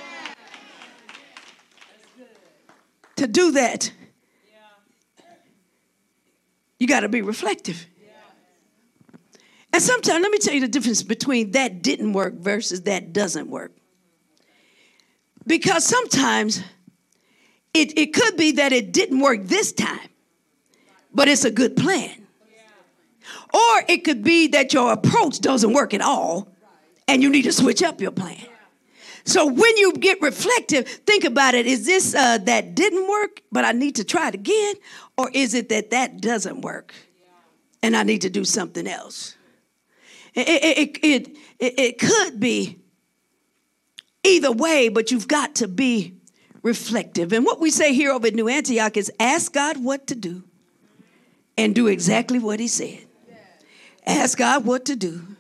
[3.17, 3.91] To do that,
[6.79, 7.87] you got to be reflective.
[9.73, 13.49] And sometimes, let me tell you the difference between that didn't work versus that doesn't
[13.49, 13.73] work.
[15.47, 16.63] Because sometimes
[17.75, 20.09] it, it could be that it didn't work this time,
[21.13, 22.27] but it's a good plan.
[23.53, 26.56] Or it could be that your approach doesn't work at all,
[27.09, 28.45] and you need to switch up your plan.
[29.25, 31.67] So when you get reflective, think about it.
[31.67, 34.75] Is this uh, that didn't work, but I need to try it again?
[35.19, 36.95] Or is it that that doesn't work
[37.83, 39.37] and I need to do something else?
[40.35, 42.79] It, it, it, it, it could be
[44.23, 46.15] either way, but you've got to be
[46.63, 47.33] reflective.
[47.33, 50.45] And what we say here over at New Antioch is ask God what to do
[51.57, 53.07] and do exactly what He said.
[54.07, 55.36] Ask God what to do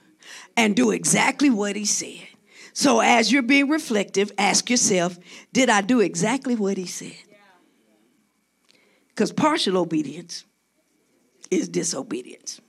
[0.57, 2.27] and do exactly what he said.
[2.73, 5.19] So as you're being reflective, ask yourself,
[5.53, 7.17] did I do exactly what he said?
[9.09, 10.45] Because partial obedience
[11.51, 12.61] is disobedience.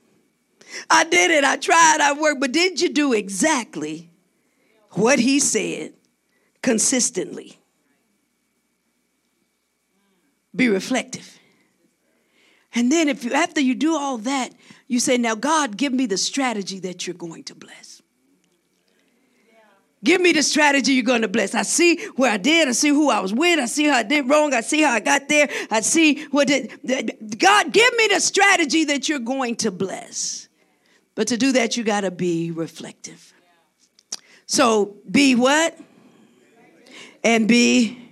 [0.88, 4.10] I did it, I tried, I worked, but did you do exactly
[4.92, 5.92] what he said
[6.62, 7.58] consistently?
[10.54, 11.38] Be reflective.
[12.74, 14.52] And then if you after you do all that,
[14.88, 18.02] you say, Now, God, give me the strategy that you're going to bless.
[20.04, 21.54] Give me the strategy you're going to bless.
[21.54, 22.68] I see where I did.
[22.68, 23.58] I see who I was with.
[23.58, 24.54] I see how I did wrong.
[24.54, 25.48] I see how I got there.
[25.70, 26.70] I see what did
[27.38, 30.48] God give me the strategy that you're going to bless.
[31.16, 33.34] But to do that, you got to be reflective.
[34.46, 35.76] So be what?
[37.24, 38.04] And be.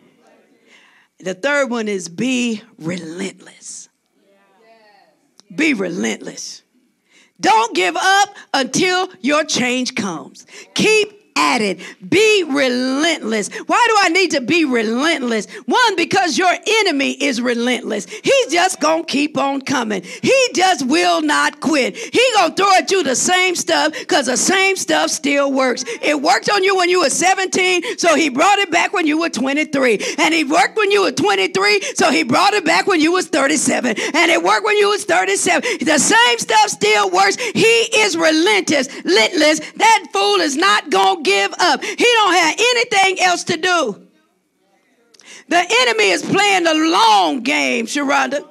[1.20, 3.88] The third one is be relentless.
[5.54, 6.62] Be relentless.
[7.40, 10.46] Don't give up until your change comes.
[10.74, 11.78] Keep at it.
[12.08, 13.50] Be relentless.
[13.66, 15.46] Why do I need to be relentless?
[15.66, 18.06] One, because your enemy is relentless.
[18.06, 20.02] He's just gonna keep on coming.
[20.02, 21.96] He just will not quit.
[21.96, 25.84] He gonna throw at you the same stuff because the same stuff still works.
[26.02, 29.18] It worked on you when you were 17, so he brought it back when you
[29.20, 30.16] were 23.
[30.18, 33.26] And he worked when you were 23, so he brought it back when you was
[33.26, 33.96] 37.
[34.14, 35.84] And it worked when you was 37.
[35.84, 37.36] The same stuff still works.
[37.36, 38.88] He is relentless.
[39.04, 39.60] Relentless.
[39.76, 41.82] That fool is not gonna give up.
[41.84, 44.06] He don't have anything else to do.
[45.48, 48.48] The enemy is playing the long game, Sharonda.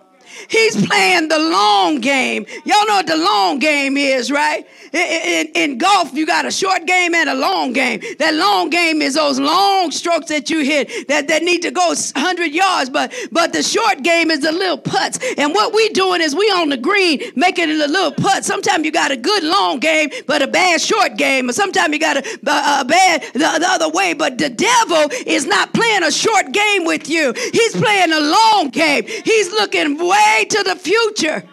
[0.47, 2.45] He's playing the long game.
[2.65, 4.67] Y'all know what the long game is, right?
[4.93, 8.01] In, in, golf, you got a short game and a long game.
[8.19, 11.87] That long game is those long strokes that you hit that, that need to go
[11.89, 15.19] 100 yards, but but the short game is the little putts.
[15.37, 18.45] And what we doing is we on the green making it a little putt.
[18.45, 21.49] Sometimes you got a good long game, but a bad short game.
[21.49, 24.13] Or sometimes you got a, a, a bad the, the other way.
[24.13, 27.33] But the devil is not playing a short game with you.
[27.33, 29.05] He's playing a long game.
[29.05, 31.43] He's looking way to the future.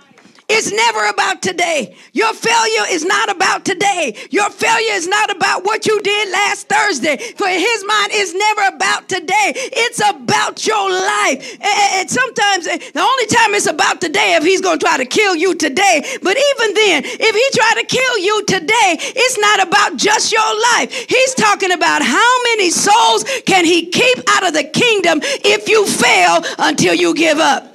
[0.54, 1.96] It's never about today.
[2.12, 4.14] Your failure is not about today.
[4.30, 7.16] Your failure is not about what you did last Thursday.
[7.16, 9.52] For his mind, is never about today.
[9.56, 11.58] It's about your life.
[11.62, 15.06] And sometimes eh, the only time it's about today if he's going to try to
[15.06, 16.04] kill you today.
[16.22, 20.52] But even then, if he try to kill you today, it's not about just your
[20.74, 20.92] life.
[21.08, 25.86] He's talking about how many souls can he keep out of the kingdom if you
[25.86, 27.71] fail until you give up.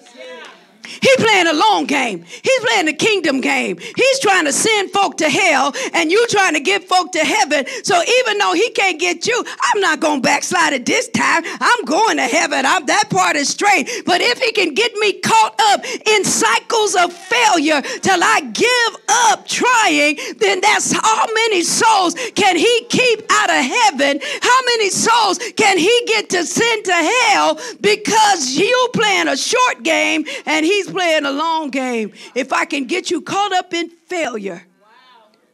[1.02, 2.24] He playing a long game.
[2.24, 3.78] He's playing the kingdom game.
[3.78, 7.66] He's trying to send folk to hell and you trying to get folk to heaven.
[7.84, 9.44] So even though he can't get you,
[9.74, 11.44] I'm not going to backslide at this time.
[11.46, 12.66] I'm going to heaven.
[12.66, 13.90] I'm, that part is straight.
[14.06, 19.02] But if he can get me caught up in cycles of failure till I give
[19.10, 24.20] up trying, then that's how many souls can he keep out of heaven?
[24.42, 29.84] How many souls can he get to send to hell because you playing a short
[29.84, 32.14] game and he's He's playing a long game.
[32.34, 34.66] If I can get you caught up in failure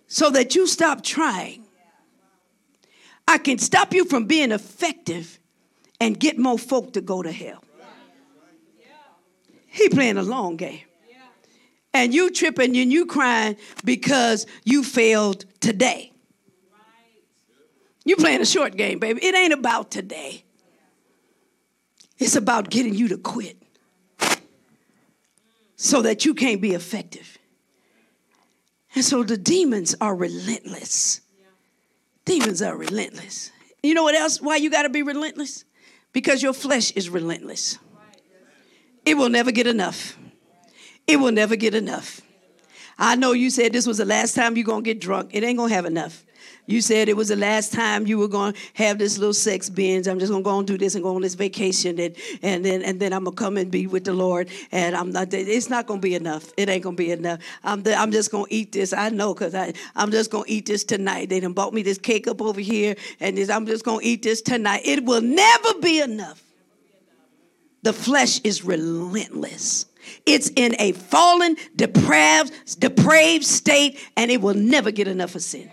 [0.08, 1.66] so that you stop trying,
[3.28, 5.40] I can stop you from being effective
[6.00, 7.64] and get more folk to go to hell.
[9.68, 10.82] He playing a long game.
[11.96, 16.12] And you tripping and you crying because you failed today.
[18.06, 19.24] You playing a short game, baby.
[19.24, 20.44] It ain't about today.
[22.20, 23.63] It's about getting you to quit
[25.84, 27.38] so that you can't be effective.
[28.96, 31.20] And so the demons are relentless.
[32.24, 33.52] Demons are relentless.
[33.84, 34.42] You know what else?
[34.42, 35.66] Why you got to be relentless?
[36.14, 37.80] Because your flesh is relentless.
[39.06, 40.18] It will never get enough.
[41.06, 42.22] It will never get enough.
[42.98, 45.32] I know you said this was the last time you're going to get drunk.
[45.34, 46.24] It ain't going to have enough.
[46.66, 49.70] You said it was the last time you were going to have this little sex
[49.70, 50.08] binge.
[50.08, 52.64] I'm just going to go and do this and go on this vacation, and, and
[52.64, 54.50] then and then I'm going to come and be with the Lord.
[54.72, 55.34] And I'm not.
[55.34, 56.54] It's not going to be enough.
[56.56, 57.42] It ain't going to be enough.
[57.66, 58.94] I'm the, I'm just going to eat this.
[58.94, 61.30] I know because I I'm just going to eat this tonight.
[61.30, 64.08] They done bought me this cake up over here, and this, I'm just going to
[64.08, 64.84] eat this tonight.
[64.86, 66.42] It will never be enough.
[67.82, 69.88] The flesh is relentless.
[70.26, 75.70] It's in a fallen, depraved, depraved state, and it will never get enough of sin.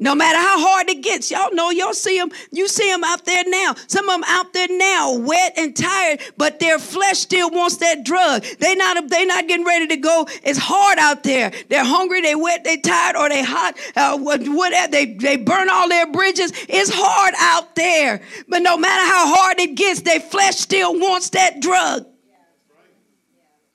[0.00, 2.30] No matter how hard it gets, y'all know y'all see them.
[2.52, 3.74] You see them out there now.
[3.88, 8.04] Some of them out there now, wet and tired, but their flesh still wants that
[8.04, 8.44] drug.
[8.60, 10.28] They not they not getting ready to go.
[10.44, 11.50] It's hard out there.
[11.68, 12.20] They're hungry.
[12.20, 12.62] They wet.
[12.62, 13.76] They tired, or they hot.
[13.96, 14.92] Uh, whatever.
[14.92, 16.52] They they burn all their bridges.
[16.68, 18.20] It's hard out there.
[18.46, 22.06] But no matter how hard it gets, their flesh still wants that drug.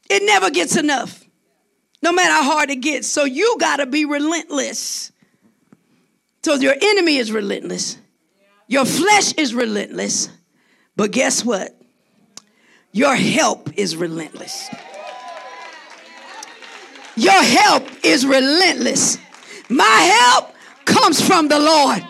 [0.10, 1.22] It never gets enough.
[2.02, 3.10] No matter how hard it gets.
[3.10, 5.13] So you got to be relentless.
[6.44, 7.98] So your enemy is relentless.
[8.68, 10.30] Your flesh is relentless.
[10.96, 11.76] But guess what?
[12.92, 14.70] Your help is relentless.
[17.16, 19.18] Your help is relentless.
[19.70, 20.54] My help
[20.86, 22.04] comes from the Lord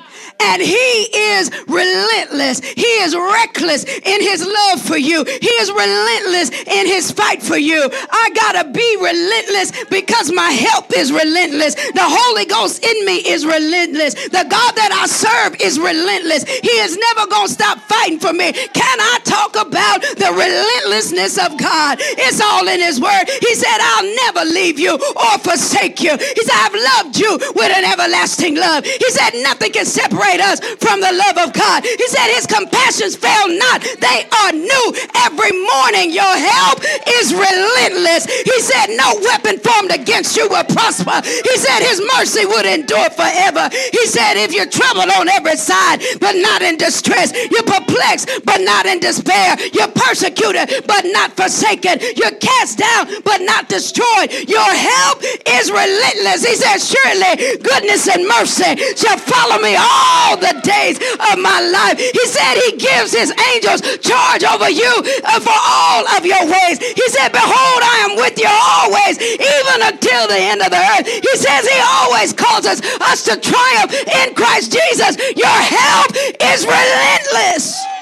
[0.51, 0.95] and he
[1.35, 2.59] is relentless.
[2.59, 5.23] He is reckless in his love for you.
[5.23, 7.89] He is relentless in his fight for you.
[8.11, 11.75] I gotta be relentless because my help is relentless.
[11.75, 14.13] The Holy Ghost in me is relentless.
[14.13, 16.43] The God that I serve is relentless.
[16.43, 18.51] He is never gonna stop fighting for me.
[18.51, 21.97] Can I talk about the relentlessness of God?
[21.99, 23.25] It's all in his word.
[23.41, 26.11] He said, I'll never leave you or forsake you.
[26.11, 28.85] He said, I've loved you with an everlasting love.
[28.85, 31.83] He said, nothing can separate separate us from the love of God.
[31.83, 33.81] He said his compassions fail not.
[33.99, 34.85] They are new
[35.25, 36.11] every morning.
[36.11, 36.79] Your help
[37.19, 38.25] is relentless.
[38.25, 41.21] He said no weapon formed against you will prosper.
[41.23, 43.69] He said his mercy would endure forever.
[43.91, 48.61] He said if you're troubled on every side but not in distress, you're perplexed but
[48.61, 54.31] not in despair, you're persecuted but not forsaken, you're cast down but not destroyed.
[54.47, 56.45] Your help is relentless.
[56.45, 61.59] He said surely goodness and mercy shall follow me all all the days of my
[61.61, 61.97] life.
[61.97, 64.93] He said he gives his angels charge over you
[65.25, 66.77] uh, for all of your ways.
[66.79, 71.07] He said, Behold, I am with you always, even until the end of the earth.
[71.07, 75.17] He says he always causes us to triumph in Christ Jesus.
[75.35, 77.92] Your help is relentless.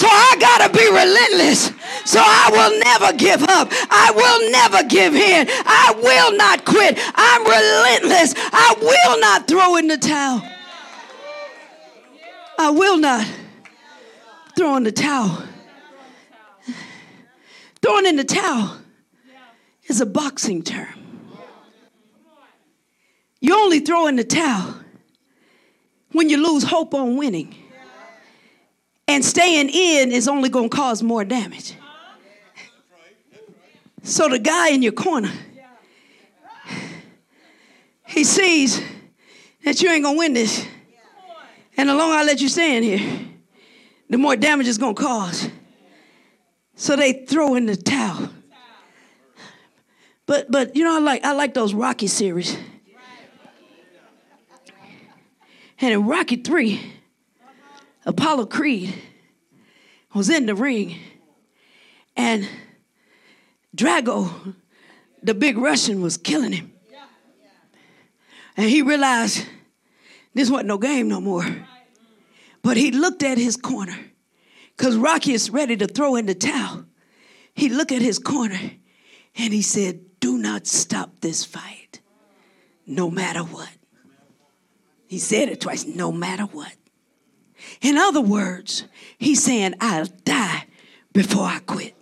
[0.00, 1.72] So I got to be relentless.
[2.06, 3.68] So I will never give up.
[3.90, 5.46] I will never give in.
[5.50, 6.98] I will not quit.
[7.14, 8.32] I'm relentless.
[8.50, 10.42] I will not throw in the towel.
[12.58, 13.26] I will not
[14.56, 15.42] throw in the towel.
[17.82, 18.78] Throwing in the towel
[19.84, 20.94] is a boxing term.
[23.42, 24.76] You only throw in the towel
[26.12, 27.59] when you lose hope on winning.
[29.10, 31.74] And staying in is only going to cause more damage.
[34.04, 35.32] So the guy in your corner,
[38.06, 38.80] he sees
[39.64, 40.64] that you ain't going to win this.
[41.76, 43.26] And the longer I let you stay in here,
[44.08, 45.48] the more damage it's going to cause.
[46.76, 48.30] So they throw in the towel.
[50.24, 52.56] But but you know I like I like those Rocky series.
[55.80, 56.99] And in Rocky 3,
[58.06, 58.94] Apollo Creed
[60.14, 60.98] was in the ring,
[62.16, 62.48] and
[63.76, 64.54] Drago,
[65.22, 66.72] the big Russian, was killing him.
[68.56, 69.46] And he realized
[70.34, 71.44] this wasn't no game no more.
[72.62, 73.96] But he looked at his corner
[74.76, 76.84] because Rocky is ready to throw in the towel.
[77.54, 78.58] He looked at his corner
[79.36, 82.00] and he said, Do not stop this fight,
[82.86, 83.70] no matter what.
[85.06, 86.74] He said it twice, no matter what.
[87.80, 88.84] In other words,
[89.18, 90.66] he's saying, I'll die
[91.12, 91.94] before I quit.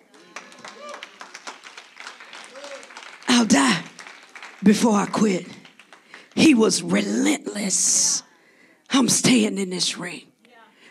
[3.28, 3.82] I'll die
[4.62, 5.46] before I quit.
[6.34, 8.22] He was relentless.
[8.90, 10.26] I'm staying in this ring.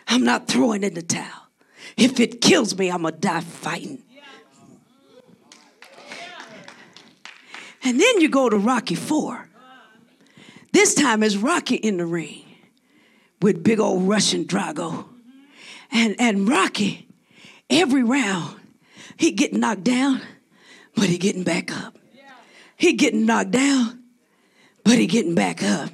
[0.06, 1.48] I'm not throwing in the towel.
[1.96, 4.02] If it kills me, I'm going to die fighting.
[7.84, 9.48] And then you go to Rocky 4.
[10.72, 12.47] This time it's Rocky in the ring
[13.40, 15.06] with big old Russian Drago.
[15.90, 17.08] And, and Rocky,
[17.70, 18.56] every round,
[19.16, 20.20] he getting knocked down,
[20.94, 21.96] but he getting back up.
[22.76, 24.02] He getting knocked down,
[24.84, 25.90] but he getting back up.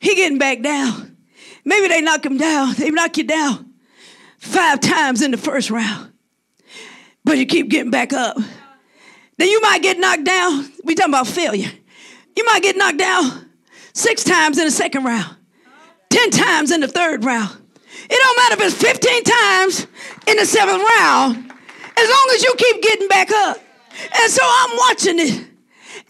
[0.00, 1.16] He getting back down.
[1.64, 2.74] Maybe they knock him down.
[2.74, 3.72] They knock you down
[4.38, 6.12] five times in the first round,
[7.24, 8.36] but you keep getting back up.
[9.38, 10.70] Then you might get knocked down.
[10.84, 11.70] We talking about failure.
[12.36, 13.46] You might get knocked down
[13.92, 15.36] six times in the second round,
[16.12, 17.56] 10 times in the third round.
[18.10, 19.86] It don't matter if it's 15 times
[20.26, 21.36] in the seventh round,
[21.96, 23.58] as long as you keep getting back up.
[24.20, 25.48] And so I'm watching it.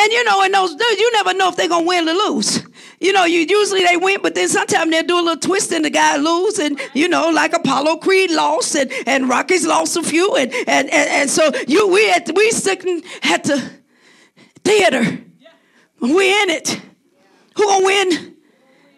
[0.00, 2.64] And you know, in those you never know if they're gonna win or lose.
[2.98, 5.84] You know, you usually they win, but then sometimes they'll do a little twist and
[5.84, 10.02] the guy lose, and you know, like Apollo Creed lost and, and Rocky's lost a
[10.02, 13.70] few, and and, and, and so you we at we sitting at the
[14.64, 15.18] theater.
[16.00, 16.80] We in it.
[17.56, 18.36] Who gonna win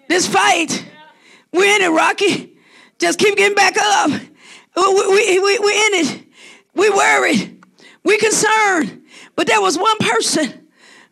[0.09, 0.84] this fight?
[1.55, 2.57] We in it, Rocky.
[2.99, 4.11] Just keep getting back up.
[4.77, 6.27] We, we, we, we in it.
[6.75, 7.65] We worried.
[8.03, 9.05] We concerned.
[9.37, 10.65] But there was one person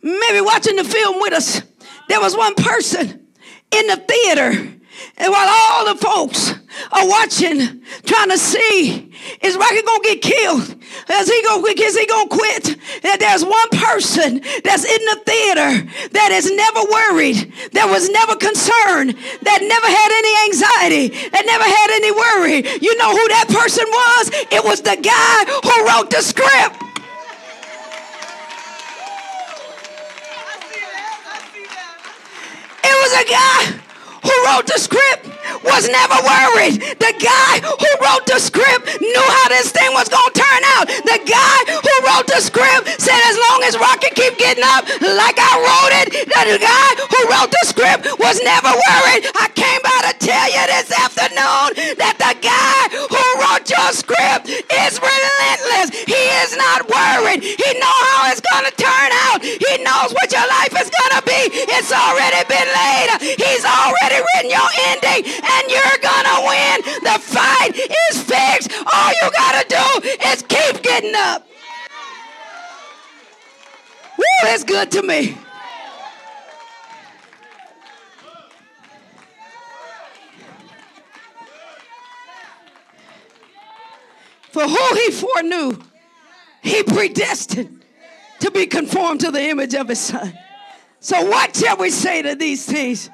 [0.03, 1.61] maybe watching the film with us,
[2.09, 3.27] there was one person
[3.71, 4.69] in the theater.
[5.17, 6.53] And while all the folks
[6.91, 9.11] are watching, trying to see,
[9.41, 10.75] is Rocky gonna get killed?
[11.09, 12.77] Is he gonna, is he gonna quit?
[13.03, 18.35] And there's one person that's in the theater that is never worried, that was never
[18.35, 22.63] concerned, that never had any anxiety, that never had any worry.
[22.81, 24.29] You know who that person was?
[24.51, 26.77] It was the guy who wrote the script.
[32.85, 33.82] It was a guy
[34.23, 35.27] who wrote the script
[35.63, 36.79] was never worried.
[36.99, 40.87] The guy who wrote the script knew how this thing was going to turn out.
[40.87, 45.37] The guy who wrote the script said as long as Rocky keep getting up like
[45.39, 49.27] I wrote it, the guy who wrote the script was never worried.
[49.35, 54.47] I came by to tell you this afternoon that the guy who wrote your script
[54.51, 55.95] is relentless.
[56.07, 57.43] He is not worried.
[57.43, 59.39] He knows how it's going to turn out.
[59.43, 61.22] He knows what your life is going to.
[61.51, 63.07] It's already been laid.
[63.39, 66.77] He's already written your ending and you're gonna win.
[67.03, 68.71] The fight is fixed.
[68.85, 71.47] All you gotta do is keep getting up.
[74.17, 75.37] Woo, that's good to me.
[84.51, 85.79] For who he foreknew,
[86.61, 87.83] he predestined
[88.39, 90.37] to be conformed to the image of his son.
[91.03, 93.09] So, what shall we say to these things?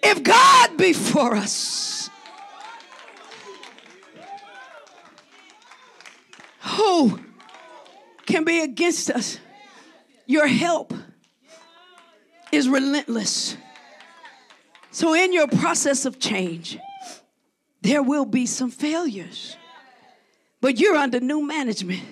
[0.00, 2.08] If God be for us,
[6.60, 7.18] who
[8.26, 9.40] can be against us?
[10.26, 10.94] Your help
[12.52, 13.56] is relentless.
[14.92, 16.78] So, in your process of change,
[17.82, 19.56] there will be some failures.
[20.60, 22.04] But you're under new management.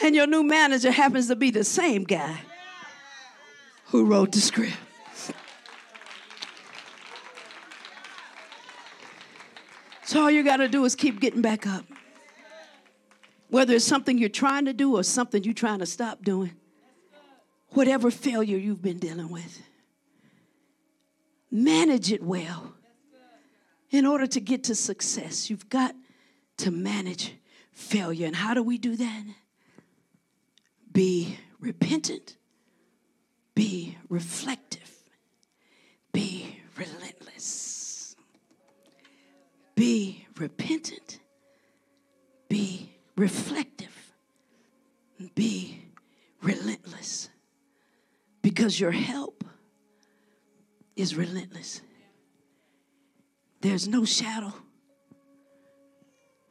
[0.00, 2.42] And your new manager happens to be the same guy
[3.92, 4.72] who wrote the script.
[10.04, 11.84] So all you got to do is keep getting back up.
[13.50, 16.52] Whether it's something you're trying to do or something you're trying to stop doing,
[17.72, 19.60] whatever failure you've been dealing with,
[21.50, 22.72] manage it well.
[23.90, 25.94] In order to get to success, you've got
[26.56, 27.34] to manage
[27.72, 28.26] failure.
[28.26, 29.24] And how do we do that?
[30.90, 32.36] Be repentant,
[33.54, 34.90] be reflective,
[36.12, 38.14] be relentless.
[39.74, 41.18] Be repentant,
[42.48, 44.12] be reflective,
[45.34, 45.82] be
[46.42, 47.30] relentless.
[48.42, 49.44] Because your help
[50.94, 51.80] is relentless.
[53.60, 54.52] There's no shadow.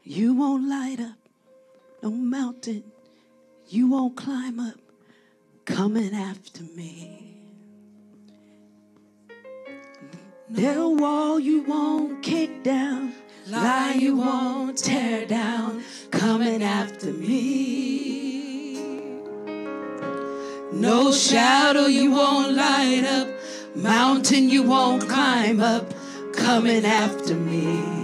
[0.04, 1.18] You won't light up
[2.02, 2.84] no mountain.
[3.68, 4.81] You won't climb up
[5.66, 7.38] coming after me.
[10.50, 13.14] No wall you won't kick down,
[13.48, 18.74] lie you won't tear down, coming after me.
[20.74, 23.28] No shadow you won't light up,
[23.76, 25.94] mountain you won't climb up,
[26.34, 28.02] coming after me.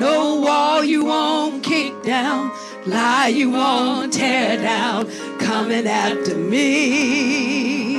[0.00, 2.50] No wall you won't kick down,
[2.86, 5.08] lie you won't tear down,
[5.38, 7.96] coming after me.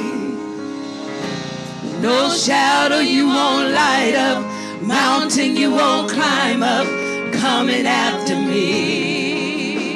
[2.02, 4.46] No shadow you won't light up,
[4.84, 6.86] mountain you won't climb up,
[7.34, 9.96] coming after me.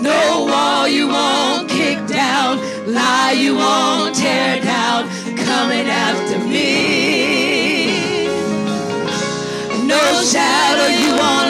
[0.00, 2.58] No wall you won't kick down,
[2.92, 6.68] lie you won't tear down coming after me.
[9.86, 11.47] No shadow you won't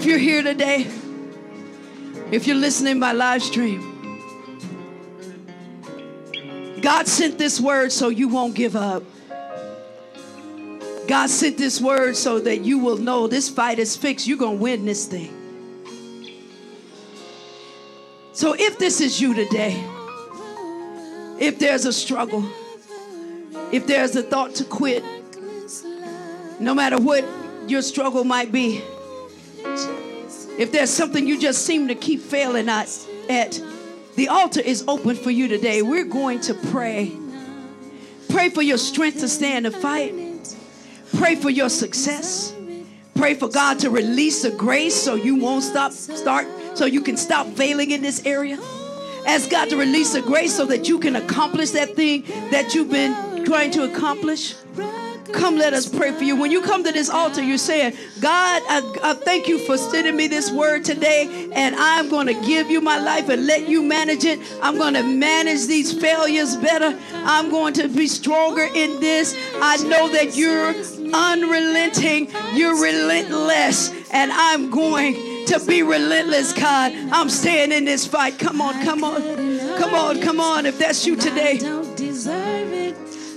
[0.00, 0.86] If you're here today,
[2.32, 3.82] if you're listening by live stream,
[6.80, 9.02] God sent this word so you won't give up.
[11.06, 14.26] God sent this word so that you will know this fight is fixed.
[14.26, 15.34] You're going to win this thing.
[18.32, 19.84] So if this is you today,
[21.38, 22.48] if there's a struggle,
[23.70, 25.04] if there's a thought to quit,
[26.58, 27.22] no matter what
[27.68, 28.82] your struggle might be,
[30.58, 32.88] if there's something you just seem to keep failing at,
[33.28, 33.60] at,
[34.16, 35.82] the altar is open for you today.
[35.82, 37.16] We're going to pray.
[38.28, 40.14] Pray for your strength to stand the fight.
[41.16, 42.54] Pray for your success.
[43.14, 47.16] Pray for God to release the grace so you won't stop, start, so you can
[47.16, 48.58] stop failing in this area.
[49.26, 52.90] Ask God to release the grace so that you can accomplish that thing that you've
[52.90, 54.54] been trying to accomplish.
[55.32, 56.36] Come, let us pray for you.
[56.36, 60.16] When you come to this altar, you're saying, God, I, I thank you for sending
[60.16, 63.82] me this word today, and I'm going to give you my life and let you
[63.82, 64.40] manage it.
[64.62, 66.98] I'm going to manage these failures better.
[67.12, 69.36] I'm going to be stronger in this.
[69.56, 70.74] I know that you're
[71.14, 76.92] unrelenting, you're relentless, and I'm going to be relentless, God.
[77.12, 78.38] I'm staying in this fight.
[78.38, 79.20] Come on, come on,
[79.78, 80.66] come on, come on.
[80.66, 81.58] If that's you today.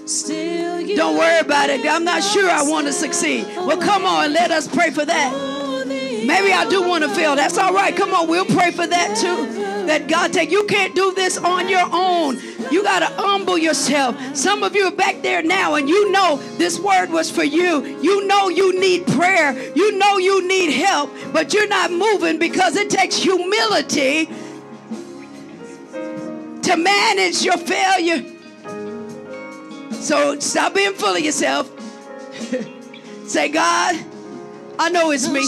[0.05, 1.85] Don't worry about it.
[1.87, 3.45] I'm not sure I want to succeed.
[3.55, 5.85] Well, come on, let us pray for that.
[5.87, 7.35] Maybe I do want to fail.
[7.35, 7.95] That's all right.
[7.95, 9.87] Come on, we'll pray for that too.
[9.87, 12.37] That God take you can't do this on your own.
[12.69, 14.17] You got to humble yourself.
[14.35, 17.85] Some of you are back there now and you know this word was for you.
[18.01, 19.53] You know you need prayer.
[19.73, 24.25] You know you need help, but you're not moving because it takes humility
[26.63, 28.32] to manage your failure.
[30.01, 31.69] So stop being full of yourself.
[33.27, 33.95] Say, God,
[34.79, 35.41] I know it's me.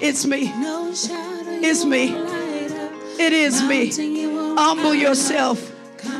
[0.00, 0.50] It's me.
[1.60, 2.14] It's me.
[3.18, 3.90] It is me.
[4.56, 5.72] Humble yourself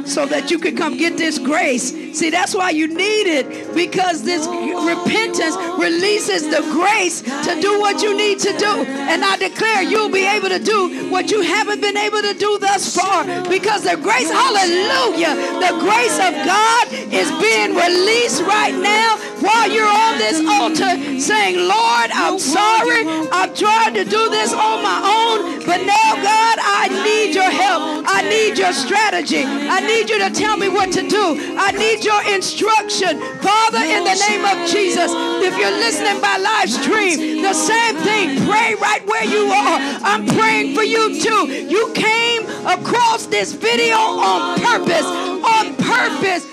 [0.05, 1.93] so that you can come get this grace.
[2.15, 8.03] See, that's why you need it because this repentance releases the grace to do what
[8.03, 8.85] you need to do.
[8.85, 12.59] And I declare you'll be able to do what you haven't been able to do
[12.59, 19.17] thus far because the grace, hallelujah, the grace of God is being released right now
[19.41, 23.07] while you're on this altar saying, Lord, I'm sorry.
[23.31, 28.05] I've tried to do this on my own, but now, God, I need your help.
[28.07, 29.45] I need your strategy.
[29.45, 31.57] I need you to tell me what to do.
[31.59, 33.21] I need your instruction.
[33.41, 35.11] Father, in the name of Jesus,
[35.45, 38.47] if you're listening by live stream, the same thing.
[38.49, 39.79] Pray right where you are.
[40.03, 41.47] I'm praying for you too.
[41.49, 45.05] You came across this video on purpose.
[45.05, 46.47] On purpose.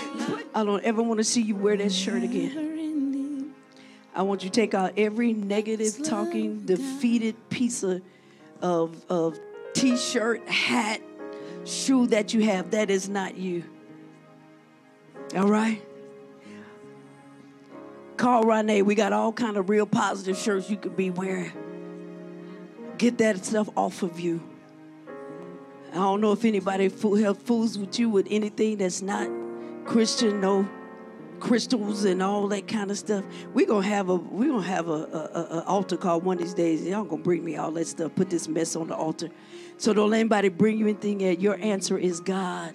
[0.53, 2.74] I don't ever want to see you wear that shirt again.
[4.15, 8.01] I want you to take out every negative talking, defeated piece of,
[8.61, 9.37] of, of
[9.73, 11.01] t shirt, hat,
[11.65, 12.71] shoe that you have.
[12.71, 13.65] That is not you.
[15.35, 15.81] All right?
[18.15, 18.83] Call Renee.
[18.83, 21.51] We got all kind of real positive shirts you could be wearing.
[22.97, 24.41] Get that stuff off of you.
[25.91, 29.29] I don't know if anybody fool, fools with you with anything that's not
[29.85, 30.67] Christian, no
[31.45, 33.23] crystals and all that kind of stuff.
[33.53, 36.55] We're gonna have a we're gonna have a, a, a, altar call one of these
[36.55, 36.81] days.
[36.83, 38.15] Y'all gonna bring me all that stuff.
[38.15, 39.29] Put this mess on the altar.
[39.77, 41.19] So don't let anybody bring you anything.
[41.19, 41.39] Yet.
[41.39, 42.73] Your answer is God.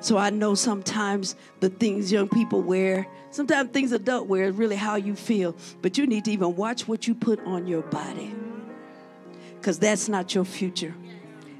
[0.00, 4.76] So I know sometimes the things young people wear, sometimes things adult wear is really
[4.76, 5.56] how you feel.
[5.82, 8.32] But you need to even watch what you put on your body.
[9.56, 10.94] Because that's not your future.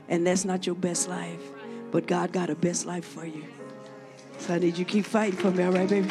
[0.08, 1.42] And that's not your best life.
[1.90, 3.44] But God got a best life for you.
[4.38, 6.08] So I need you keep fighting for me, all right, baby?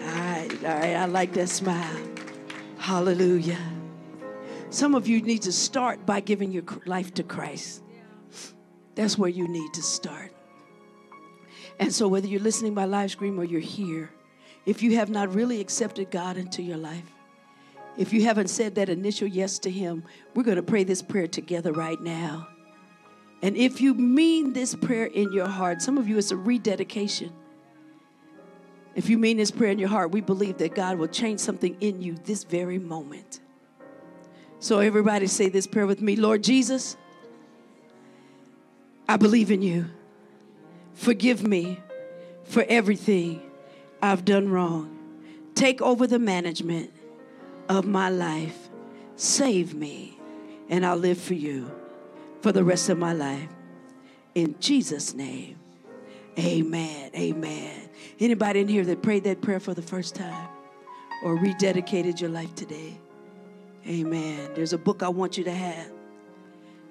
[0.00, 0.94] All right, all right.
[0.94, 1.96] I like that smile.
[2.78, 3.58] Hallelujah.
[4.70, 7.82] Some of you need to start by giving your life to Christ.
[8.94, 10.32] That's where you need to start.
[11.80, 14.10] And so, whether you're listening by live stream or you're here,
[14.66, 17.10] if you have not really accepted God into your life,
[17.96, 21.26] if you haven't said that initial yes to Him, we're going to pray this prayer
[21.26, 22.48] together right now.
[23.42, 27.32] And if you mean this prayer in your heart, some of you it's a rededication.
[28.98, 31.76] If you mean this prayer in your heart, we believe that God will change something
[31.80, 33.38] in you this very moment.
[34.58, 36.96] So, everybody say this prayer with me Lord Jesus,
[39.08, 39.84] I believe in you.
[40.94, 41.78] Forgive me
[42.42, 43.40] for everything
[44.02, 44.98] I've done wrong.
[45.54, 46.90] Take over the management
[47.68, 48.68] of my life.
[49.14, 50.18] Save me,
[50.68, 51.70] and I'll live for you
[52.40, 53.48] for the rest of my life.
[54.34, 55.56] In Jesus' name,
[56.36, 57.12] amen.
[57.14, 57.87] Amen.
[58.20, 60.48] Anybody in here that prayed that prayer for the first time
[61.24, 62.98] or rededicated your life today?
[63.86, 64.50] Amen.
[64.54, 65.90] There's a book I want you to have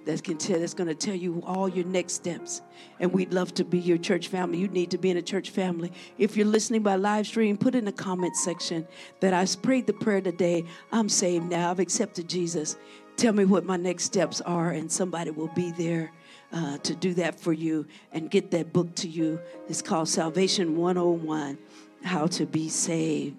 [0.06, 2.62] that can tell that's going to tell you all your next steps.
[3.00, 4.58] And we'd love to be your church family.
[4.58, 5.92] You need to be in a church family.
[6.18, 8.88] If you're listening by live stream, put in the comment section
[9.20, 10.64] that I prayed the prayer today.
[10.92, 11.70] I'm saved now.
[11.70, 12.78] I've accepted Jesus.
[13.18, 16.12] Tell me what my next steps are, and somebody will be there.
[16.50, 19.38] Uh, to do that for you and get that book to you.
[19.68, 21.58] It's called Salvation 101
[22.04, 23.36] How to Be Saved.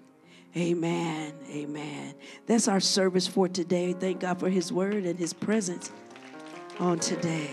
[0.55, 1.33] Amen.
[1.49, 2.13] Amen.
[2.45, 3.93] That's our service for today.
[3.93, 5.91] Thank God for His word and His presence
[6.79, 7.49] on today.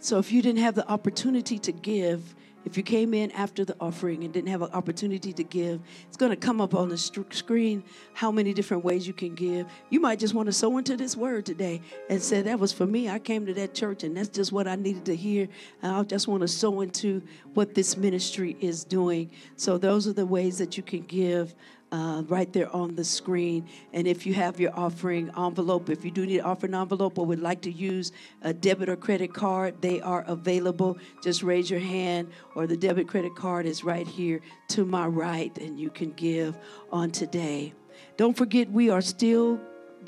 [0.00, 2.34] So if you didn't have the opportunity to give,
[2.64, 6.16] if you came in after the offering and didn't have an opportunity to give, it's
[6.16, 7.82] going to come up on the st- screen
[8.14, 9.66] how many different ways you can give.
[9.90, 12.86] You might just want to sow into this word today and say, That was for
[12.86, 13.08] me.
[13.08, 15.48] I came to that church and that's just what I needed to hear.
[15.82, 17.22] And I just want to sow into
[17.54, 19.30] what this ministry is doing.
[19.56, 21.54] So, those are the ways that you can give
[21.92, 23.68] uh, right there on the screen.
[23.92, 27.26] And if you have your offering envelope, if you do need an offering envelope or
[27.26, 30.98] would like to use a debit or credit card, they are available.
[31.22, 35.56] Just raise your hand, or the debit credit card is right here to my right,
[35.58, 36.58] and you can give
[36.90, 37.74] on today.
[38.16, 39.60] Don't forget, we are still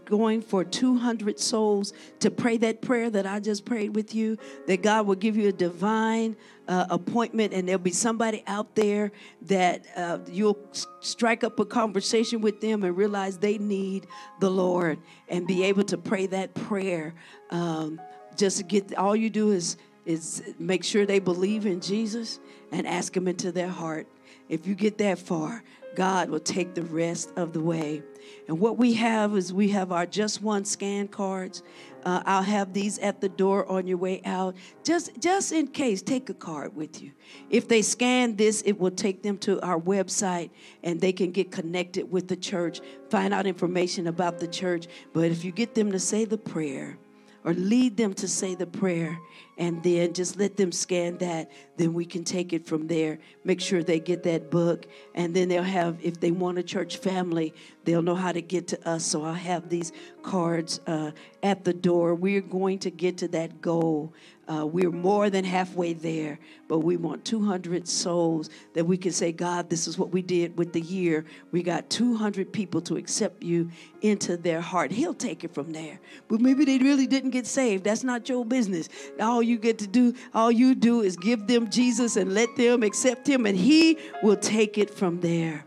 [0.05, 4.83] going for 200 souls to pray that prayer that I just prayed with you, that
[4.83, 6.37] God will give you a divine
[6.67, 10.59] uh, appointment and there'll be somebody out there that uh, you'll
[11.01, 14.07] strike up a conversation with them and realize they need
[14.41, 14.99] the Lord
[15.29, 17.15] and be able to pray that prayer.
[17.51, 18.01] Um,
[18.37, 19.77] just get all you do is
[20.07, 22.39] is make sure they believe in Jesus
[22.71, 24.07] and ask Him into their heart.
[24.49, 25.63] If you get that far,
[25.95, 28.03] God will take the rest of the way.
[28.49, 31.62] And what we have is we have our Just One scan cards.
[32.05, 34.57] Uh, I'll have these at the door on your way out.
[34.82, 37.12] Just, just in case, take a card with you.
[37.51, 40.51] If they scan this, it will take them to our website
[40.82, 44.86] and they can get connected with the church, find out information about the church.
[45.12, 46.99] But if you get them to say the prayer,
[47.45, 49.18] or lead them to say the prayer
[49.59, 53.18] and then just let them scan that then we can take it from there.
[53.45, 56.97] Make sure they get that book and then they'll have if they want a church
[56.97, 59.05] family they'll know how to get to us.
[59.05, 59.92] So i'll have these
[60.22, 61.11] cards uh,
[61.42, 62.14] at the door.
[62.14, 64.12] We're going to get to that goal
[64.47, 66.38] uh, we're more than halfway there,
[66.68, 70.59] but we want 200 souls that we can say, God, this is what we did
[70.59, 71.24] with the year.
[71.53, 73.70] We got 200 people to accept you
[74.03, 74.90] into their heart.
[74.90, 75.99] He'll take it from there.
[76.28, 77.84] But maybe they really didn't get saved.
[77.84, 78.88] That's not your business.
[79.18, 82.82] All you get to do, all you do is give them Jesus and let them
[82.82, 85.64] accept him, and he will take it from there.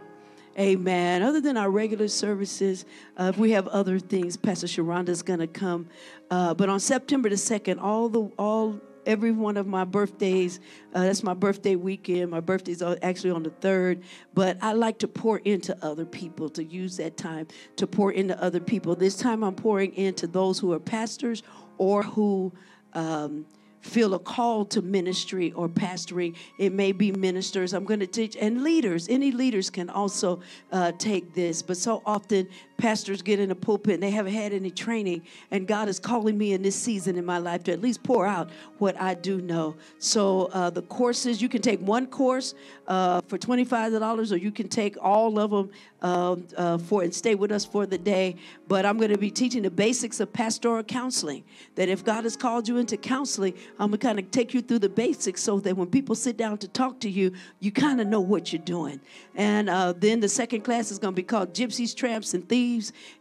[0.59, 1.21] Amen.
[1.21, 2.85] Other than our regular services,
[3.19, 5.87] uh, if we have other things, Pastor Sharonda is going to come.
[6.31, 10.59] Uh, but on September the 2nd, all the, all, every one of my birthdays,
[10.95, 12.31] uh, that's my birthday weekend.
[12.31, 14.01] My birthday's actually on the 3rd.
[14.33, 18.41] But I like to pour into other people, to use that time to pour into
[18.41, 18.95] other people.
[18.95, 21.43] This time I'm pouring into those who are pastors
[21.77, 22.51] or who,
[22.93, 23.45] um,
[23.81, 26.35] feel a call to ministry or pastoring.
[26.57, 27.73] It may be ministers.
[27.73, 29.07] I'm going to teach, and leaders.
[29.09, 31.61] Any leaders can also uh, take this.
[31.61, 32.47] But so often,
[32.77, 35.23] pastors get in a pulpit and they haven't had any training.
[35.51, 38.25] And God is calling me in this season in my life to at least pour
[38.25, 39.75] out what I do know.
[39.97, 42.53] So uh, the courses, you can take one course
[42.87, 45.69] uh, for $25, or you can take all of them
[46.01, 48.35] um, uh, for and stay with us for the day.
[48.67, 51.43] But I'm going to be teaching the basics of pastoral counseling.
[51.75, 54.61] That if God has called you into counseling, I'm going to kind of take you
[54.61, 57.99] through the basics so that when people sit down to talk to you, you kind
[57.99, 59.01] of know what you're doing.
[59.35, 62.66] And uh, then the second class is going to be called Gypsies, Tramps, and Thieves.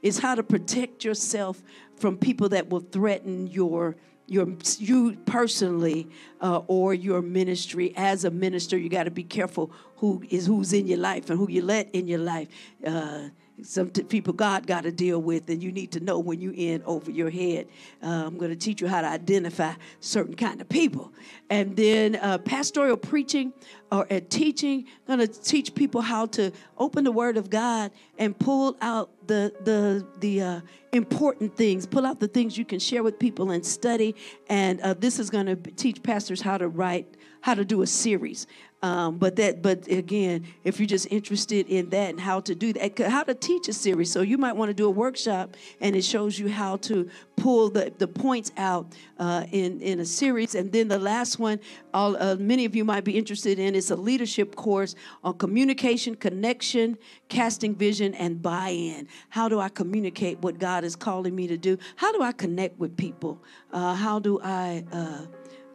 [0.02, 1.62] It's how to protect yourself
[1.96, 3.96] from people that will threaten your
[4.28, 6.08] your you personally
[6.40, 7.92] uh, or your ministry.
[7.96, 11.38] As a minister you got to be careful who is who's in your life and
[11.38, 12.48] who you let in your life.
[12.84, 13.28] Uh,
[13.62, 16.54] some t- people God got to deal with, and you need to know when you're
[16.54, 17.68] in over your head.
[18.02, 21.12] Uh, I'm going to teach you how to identify certain kind of people,
[21.48, 23.52] and then uh, pastoral preaching
[23.90, 24.86] or at teaching.
[25.06, 29.52] Going to teach people how to open the Word of God and pull out the
[29.64, 30.60] the the uh,
[30.92, 34.14] important things, pull out the things you can share with people and study.
[34.48, 37.86] And uh, this is going to teach pastors how to write, how to do a
[37.86, 38.46] series
[38.86, 42.72] Um, but that, but again, if you're just interested in that and how to do
[42.74, 45.96] that, how to teach a series, so you might want to do a workshop, and
[45.96, 46.96] it shows you how to
[47.36, 48.84] pull the, the points out
[49.18, 50.54] uh, in in a series.
[50.54, 51.58] And then the last one,
[51.92, 56.14] all uh, many of you might be interested in, is a leadership course on communication,
[56.14, 56.96] connection,
[57.28, 59.08] casting vision, and buy-in.
[59.30, 61.76] How do I communicate what God is calling me to do?
[61.96, 63.42] How do I connect with people?
[63.72, 64.84] Uh, how do I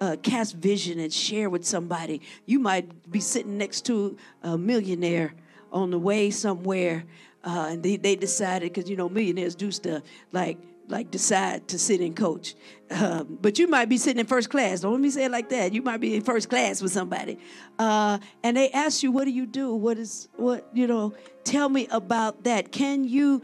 [0.01, 2.21] uh, cast vision and share with somebody.
[2.45, 5.33] You might be sitting next to a millionaire
[5.71, 7.05] on the way somewhere,
[7.43, 11.79] uh, and they, they decided because you know millionaires do stuff like like decide to
[11.79, 12.55] sit and coach.
[12.89, 14.81] Um, but you might be sitting in first class.
[14.81, 15.71] Don't let me say it like that.
[15.71, 17.37] You might be in first class with somebody,
[17.79, 19.73] uh, and they ask you, "What do you do?
[19.75, 20.67] What is what?
[20.73, 21.13] You know?
[21.43, 22.71] Tell me about that.
[22.71, 23.43] Can you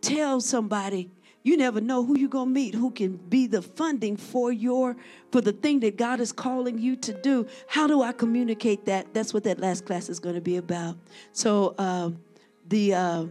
[0.00, 1.10] tell somebody?"
[1.42, 4.96] You never know who you're gonna meet who can be the funding for your
[5.30, 7.46] for the thing that God is calling you to do.
[7.68, 9.14] How do I communicate that?
[9.14, 10.96] That's what that last class is going to be about.
[11.32, 12.18] So um,
[12.68, 13.26] the uh,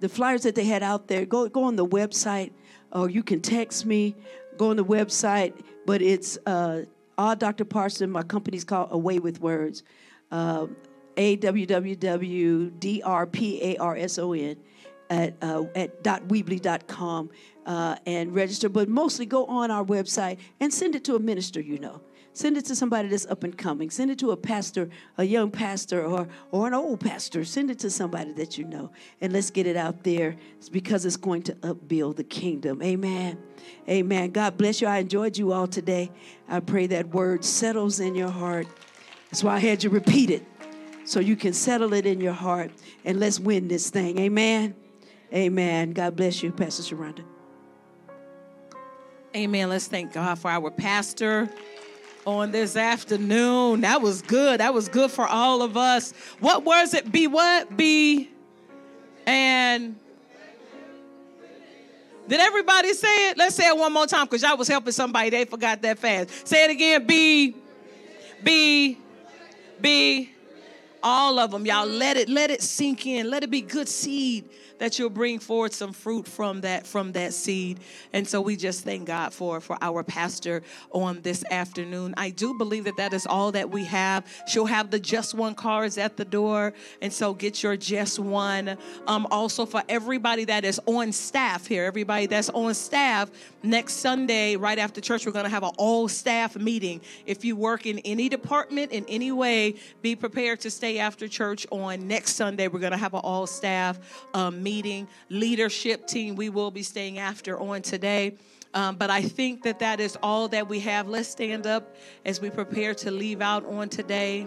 [0.00, 2.52] the flyers that they had out there, go go on the website,
[2.92, 4.14] or you can text me.
[4.56, 5.54] Go on the website,
[5.86, 6.82] but it's uh,
[7.16, 7.64] all Dr.
[7.64, 8.10] Parson.
[8.10, 9.82] My company's called Away with Words.
[10.30, 10.66] Uh,
[15.10, 17.30] At, uh, at .weebly.com
[17.66, 21.60] uh, and register, but mostly go on our website and send it to a minister
[21.60, 22.00] you know.
[22.32, 23.90] Send it to somebody that's up and coming.
[23.90, 24.88] Send it to a pastor,
[25.18, 27.44] a young pastor, or, or an old pastor.
[27.44, 28.92] Send it to somebody that you know.
[29.20, 32.82] And let's get it out there it's because it's going to upbuild the kingdom.
[32.82, 33.36] Amen.
[33.88, 34.30] Amen.
[34.30, 34.86] God bless you.
[34.86, 36.10] I enjoyed you all today.
[36.48, 38.68] I pray that word settles in your heart.
[39.30, 40.44] That's why I had you repeat it
[41.04, 42.70] so you can settle it in your heart.
[43.04, 44.18] And let's win this thing.
[44.18, 44.76] Amen.
[45.32, 45.92] Amen.
[45.92, 47.24] God bless you, Pastor Sharonda.
[49.34, 49.68] Amen.
[49.68, 51.48] Let's thank God for our pastor
[52.26, 53.82] on this afternoon.
[53.82, 54.58] That was good.
[54.60, 56.12] That was good for all of us.
[56.40, 57.12] What was it?
[57.12, 57.76] Be what?
[57.76, 58.28] Be
[59.26, 59.96] and
[62.26, 63.38] did everybody say it?
[63.38, 65.30] Let's say it one more time because y'all was helping somebody.
[65.30, 66.46] They forgot that fast.
[66.46, 67.06] Say it again.
[67.06, 67.54] Be,
[68.42, 68.98] be,
[69.80, 70.30] be.
[71.02, 71.64] All of them.
[71.64, 73.30] Y'all let it, let it sink in.
[73.30, 74.48] Let it be good seed
[74.80, 77.78] that you'll bring forward some fruit from that from that seed.
[78.12, 82.14] And so we just thank God for for our pastor on this afternoon.
[82.16, 84.26] I do believe that that is all that we have.
[84.48, 88.76] She'll have the just one cards at the door, and so get your just one.
[89.06, 93.30] Um, also for everybody that is on staff here, everybody that's on staff
[93.62, 97.02] next Sunday right after church, we're going to have an all staff meeting.
[97.26, 101.66] If you work in any department in any way, be prepared to stay after church
[101.70, 102.68] on next Sunday.
[102.68, 103.98] We're going to have an all staff
[104.32, 108.36] um, meeting meeting, leadership team we will be staying after on today.
[108.72, 111.08] Um, but I think that that is all that we have.
[111.08, 114.46] Let's stand up as we prepare to leave out on today.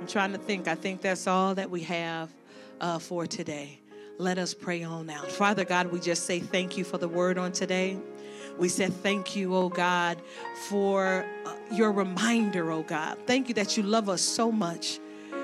[0.00, 0.66] I'm trying to think.
[0.66, 2.28] I think that's all that we have
[2.80, 3.78] uh, for today.
[4.18, 5.30] Let us pray on out.
[5.30, 7.96] Father God, we just say thank you for the word on today.
[8.58, 10.20] We said thank you, oh God,
[10.68, 13.18] for uh, your reminder, oh God.
[13.26, 14.98] Thank you that you love us so much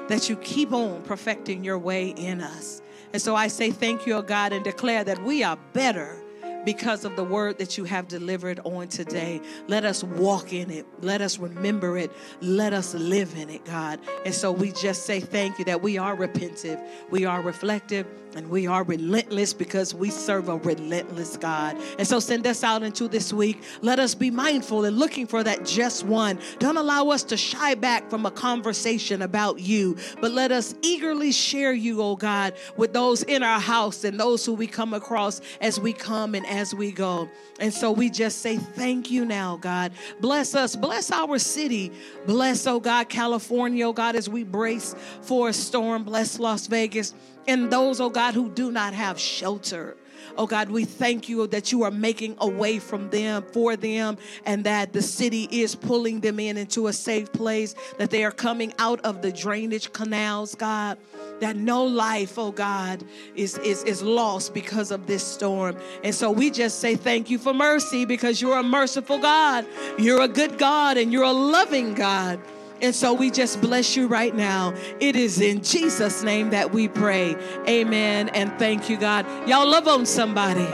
[0.09, 2.83] that you keep on perfecting your way in us.
[3.13, 6.17] And so I say thank you, O God, and declare that we are better
[6.65, 9.41] because of the word that you have delivered on today.
[9.67, 10.87] Let us walk in it.
[11.01, 12.11] Let us remember it.
[12.41, 13.99] Let us live in it, God.
[14.25, 18.49] And so we just say thank you that we are repentive, we are reflective, and
[18.49, 21.77] we are relentless because we serve a relentless God.
[21.99, 23.63] And so send us out into this week.
[23.83, 26.39] Let us be mindful and looking for that just one.
[26.59, 31.33] Don't allow us to shy back from a conversation about you, but let us eagerly
[31.33, 35.41] share you, oh God, with those in our house and those who we come across
[35.61, 37.29] as we come and as we go.
[37.59, 39.93] And so we just say thank you now, God.
[40.21, 40.77] Bless us.
[40.77, 41.93] Bless our city.
[42.27, 46.05] Bless, oh God, California, oh God, as we brace for a storm.
[46.05, 47.15] Bless Las Vegas
[47.47, 49.97] and those, oh God, who do not have shelter.
[50.37, 54.17] Oh God, we thank you that you are making a way from them for them
[54.47, 58.31] and that the city is pulling them in into a safe place, that they are
[58.31, 60.99] coming out of the drainage canals, God.
[61.41, 63.03] That no life, oh God,
[63.35, 65.77] is, is, is lost because of this storm.
[66.05, 69.67] And so we just say thank you for mercy because you're a merciful God.
[69.99, 72.41] You're a good God and you're a loving God.
[72.83, 74.75] And so we just bless you right now.
[75.01, 77.37] It is in Jesus' name that we pray.
[77.69, 78.31] Amen.
[78.31, 79.27] And thank you, God.
[79.49, 80.67] Y'all love on somebody.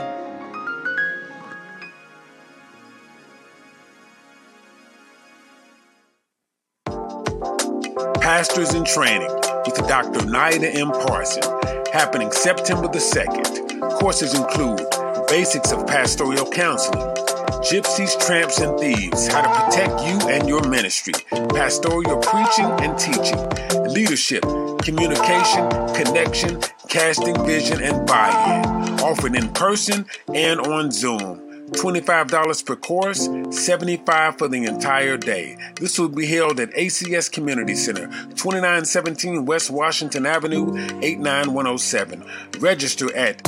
[8.21, 9.31] Pastors in Training
[9.65, 10.25] with Dr.
[10.25, 10.91] Naida M.
[10.91, 11.43] Parson,
[11.91, 13.99] happening September the 2nd.
[13.99, 14.81] Courses include
[15.27, 17.16] Basics of Pastoral Counseling
[17.61, 21.13] Gypsies, Tramps, and Thieves How to Protect You and Your Ministry,
[21.49, 23.49] Pastoral Preaching and Teaching,
[23.91, 24.43] Leadership,
[24.83, 28.99] Communication, Connection, Casting Vision, and Buy In.
[28.99, 31.41] Offered in person and on Zoom.
[31.71, 35.57] $25 per course, $75 for the entire day.
[35.75, 42.23] This will be held at ACS Community Center, 2917 West Washington Avenue, 89107.
[42.59, 43.43] Register at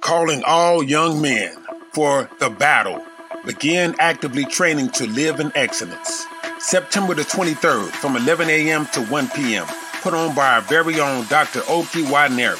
[0.00, 1.54] Calling all young men
[1.92, 3.02] for the battle
[3.46, 6.26] begin actively training to live in excellence.
[6.58, 8.84] September the 23rd from 11 a.m.
[8.86, 9.64] to 1 p.m.
[10.02, 11.60] Put on by our very own Dr.
[11.68, 12.58] Oki Wadneri.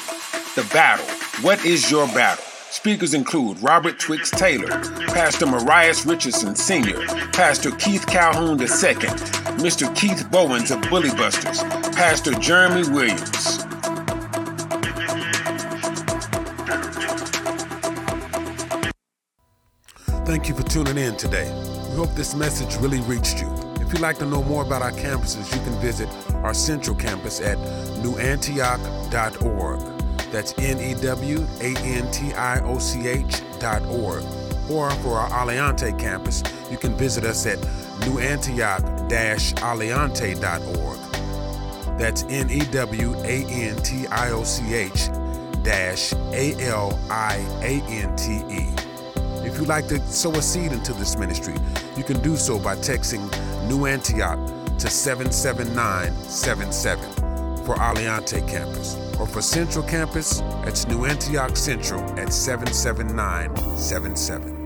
[0.54, 1.04] The Battle.
[1.42, 2.44] What is your battle?
[2.70, 4.68] Speakers include Robert Twix Taylor,
[5.08, 8.66] Pastor Marias Richardson Sr., Pastor Keith Calhoun II,
[9.58, 9.92] Mr.
[9.96, 11.64] Keith Bowens of Bully Busters,
[11.94, 13.64] Pastor Jeremy Williams.
[20.24, 21.50] Thank you for tuning in today.
[21.90, 23.52] We hope this message really reached you.
[23.80, 26.08] If you'd like to know more about our campuses, you can visit
[26.44, 27.58] our central campus at
[28.04, 29.99] newantioch.org.
[30.30, 34.22] That's N E W A N T I O C H dot org.
[34.70, 37.58] Or for our Aliante campus, you can visit us at
[38.00, 39.08] newantioch
[39.56, 40.98] aliante.org.
[41.98, 45.08] That's N E W A N T I O C H
[45.62, 48.68] dash A L I A N T E.
[49.44, 51.54] If you'd like to sow a seed into this ministry,
[51.96, 53.22] you can do so by texting
[53.68, 54.38] New Antioch
[54.78, 57.19] to 77977
[57.64, 58.96] for Aliante campus.
[59.18, 64.59] Or for Central campus, it's New Antioch Central at 77977.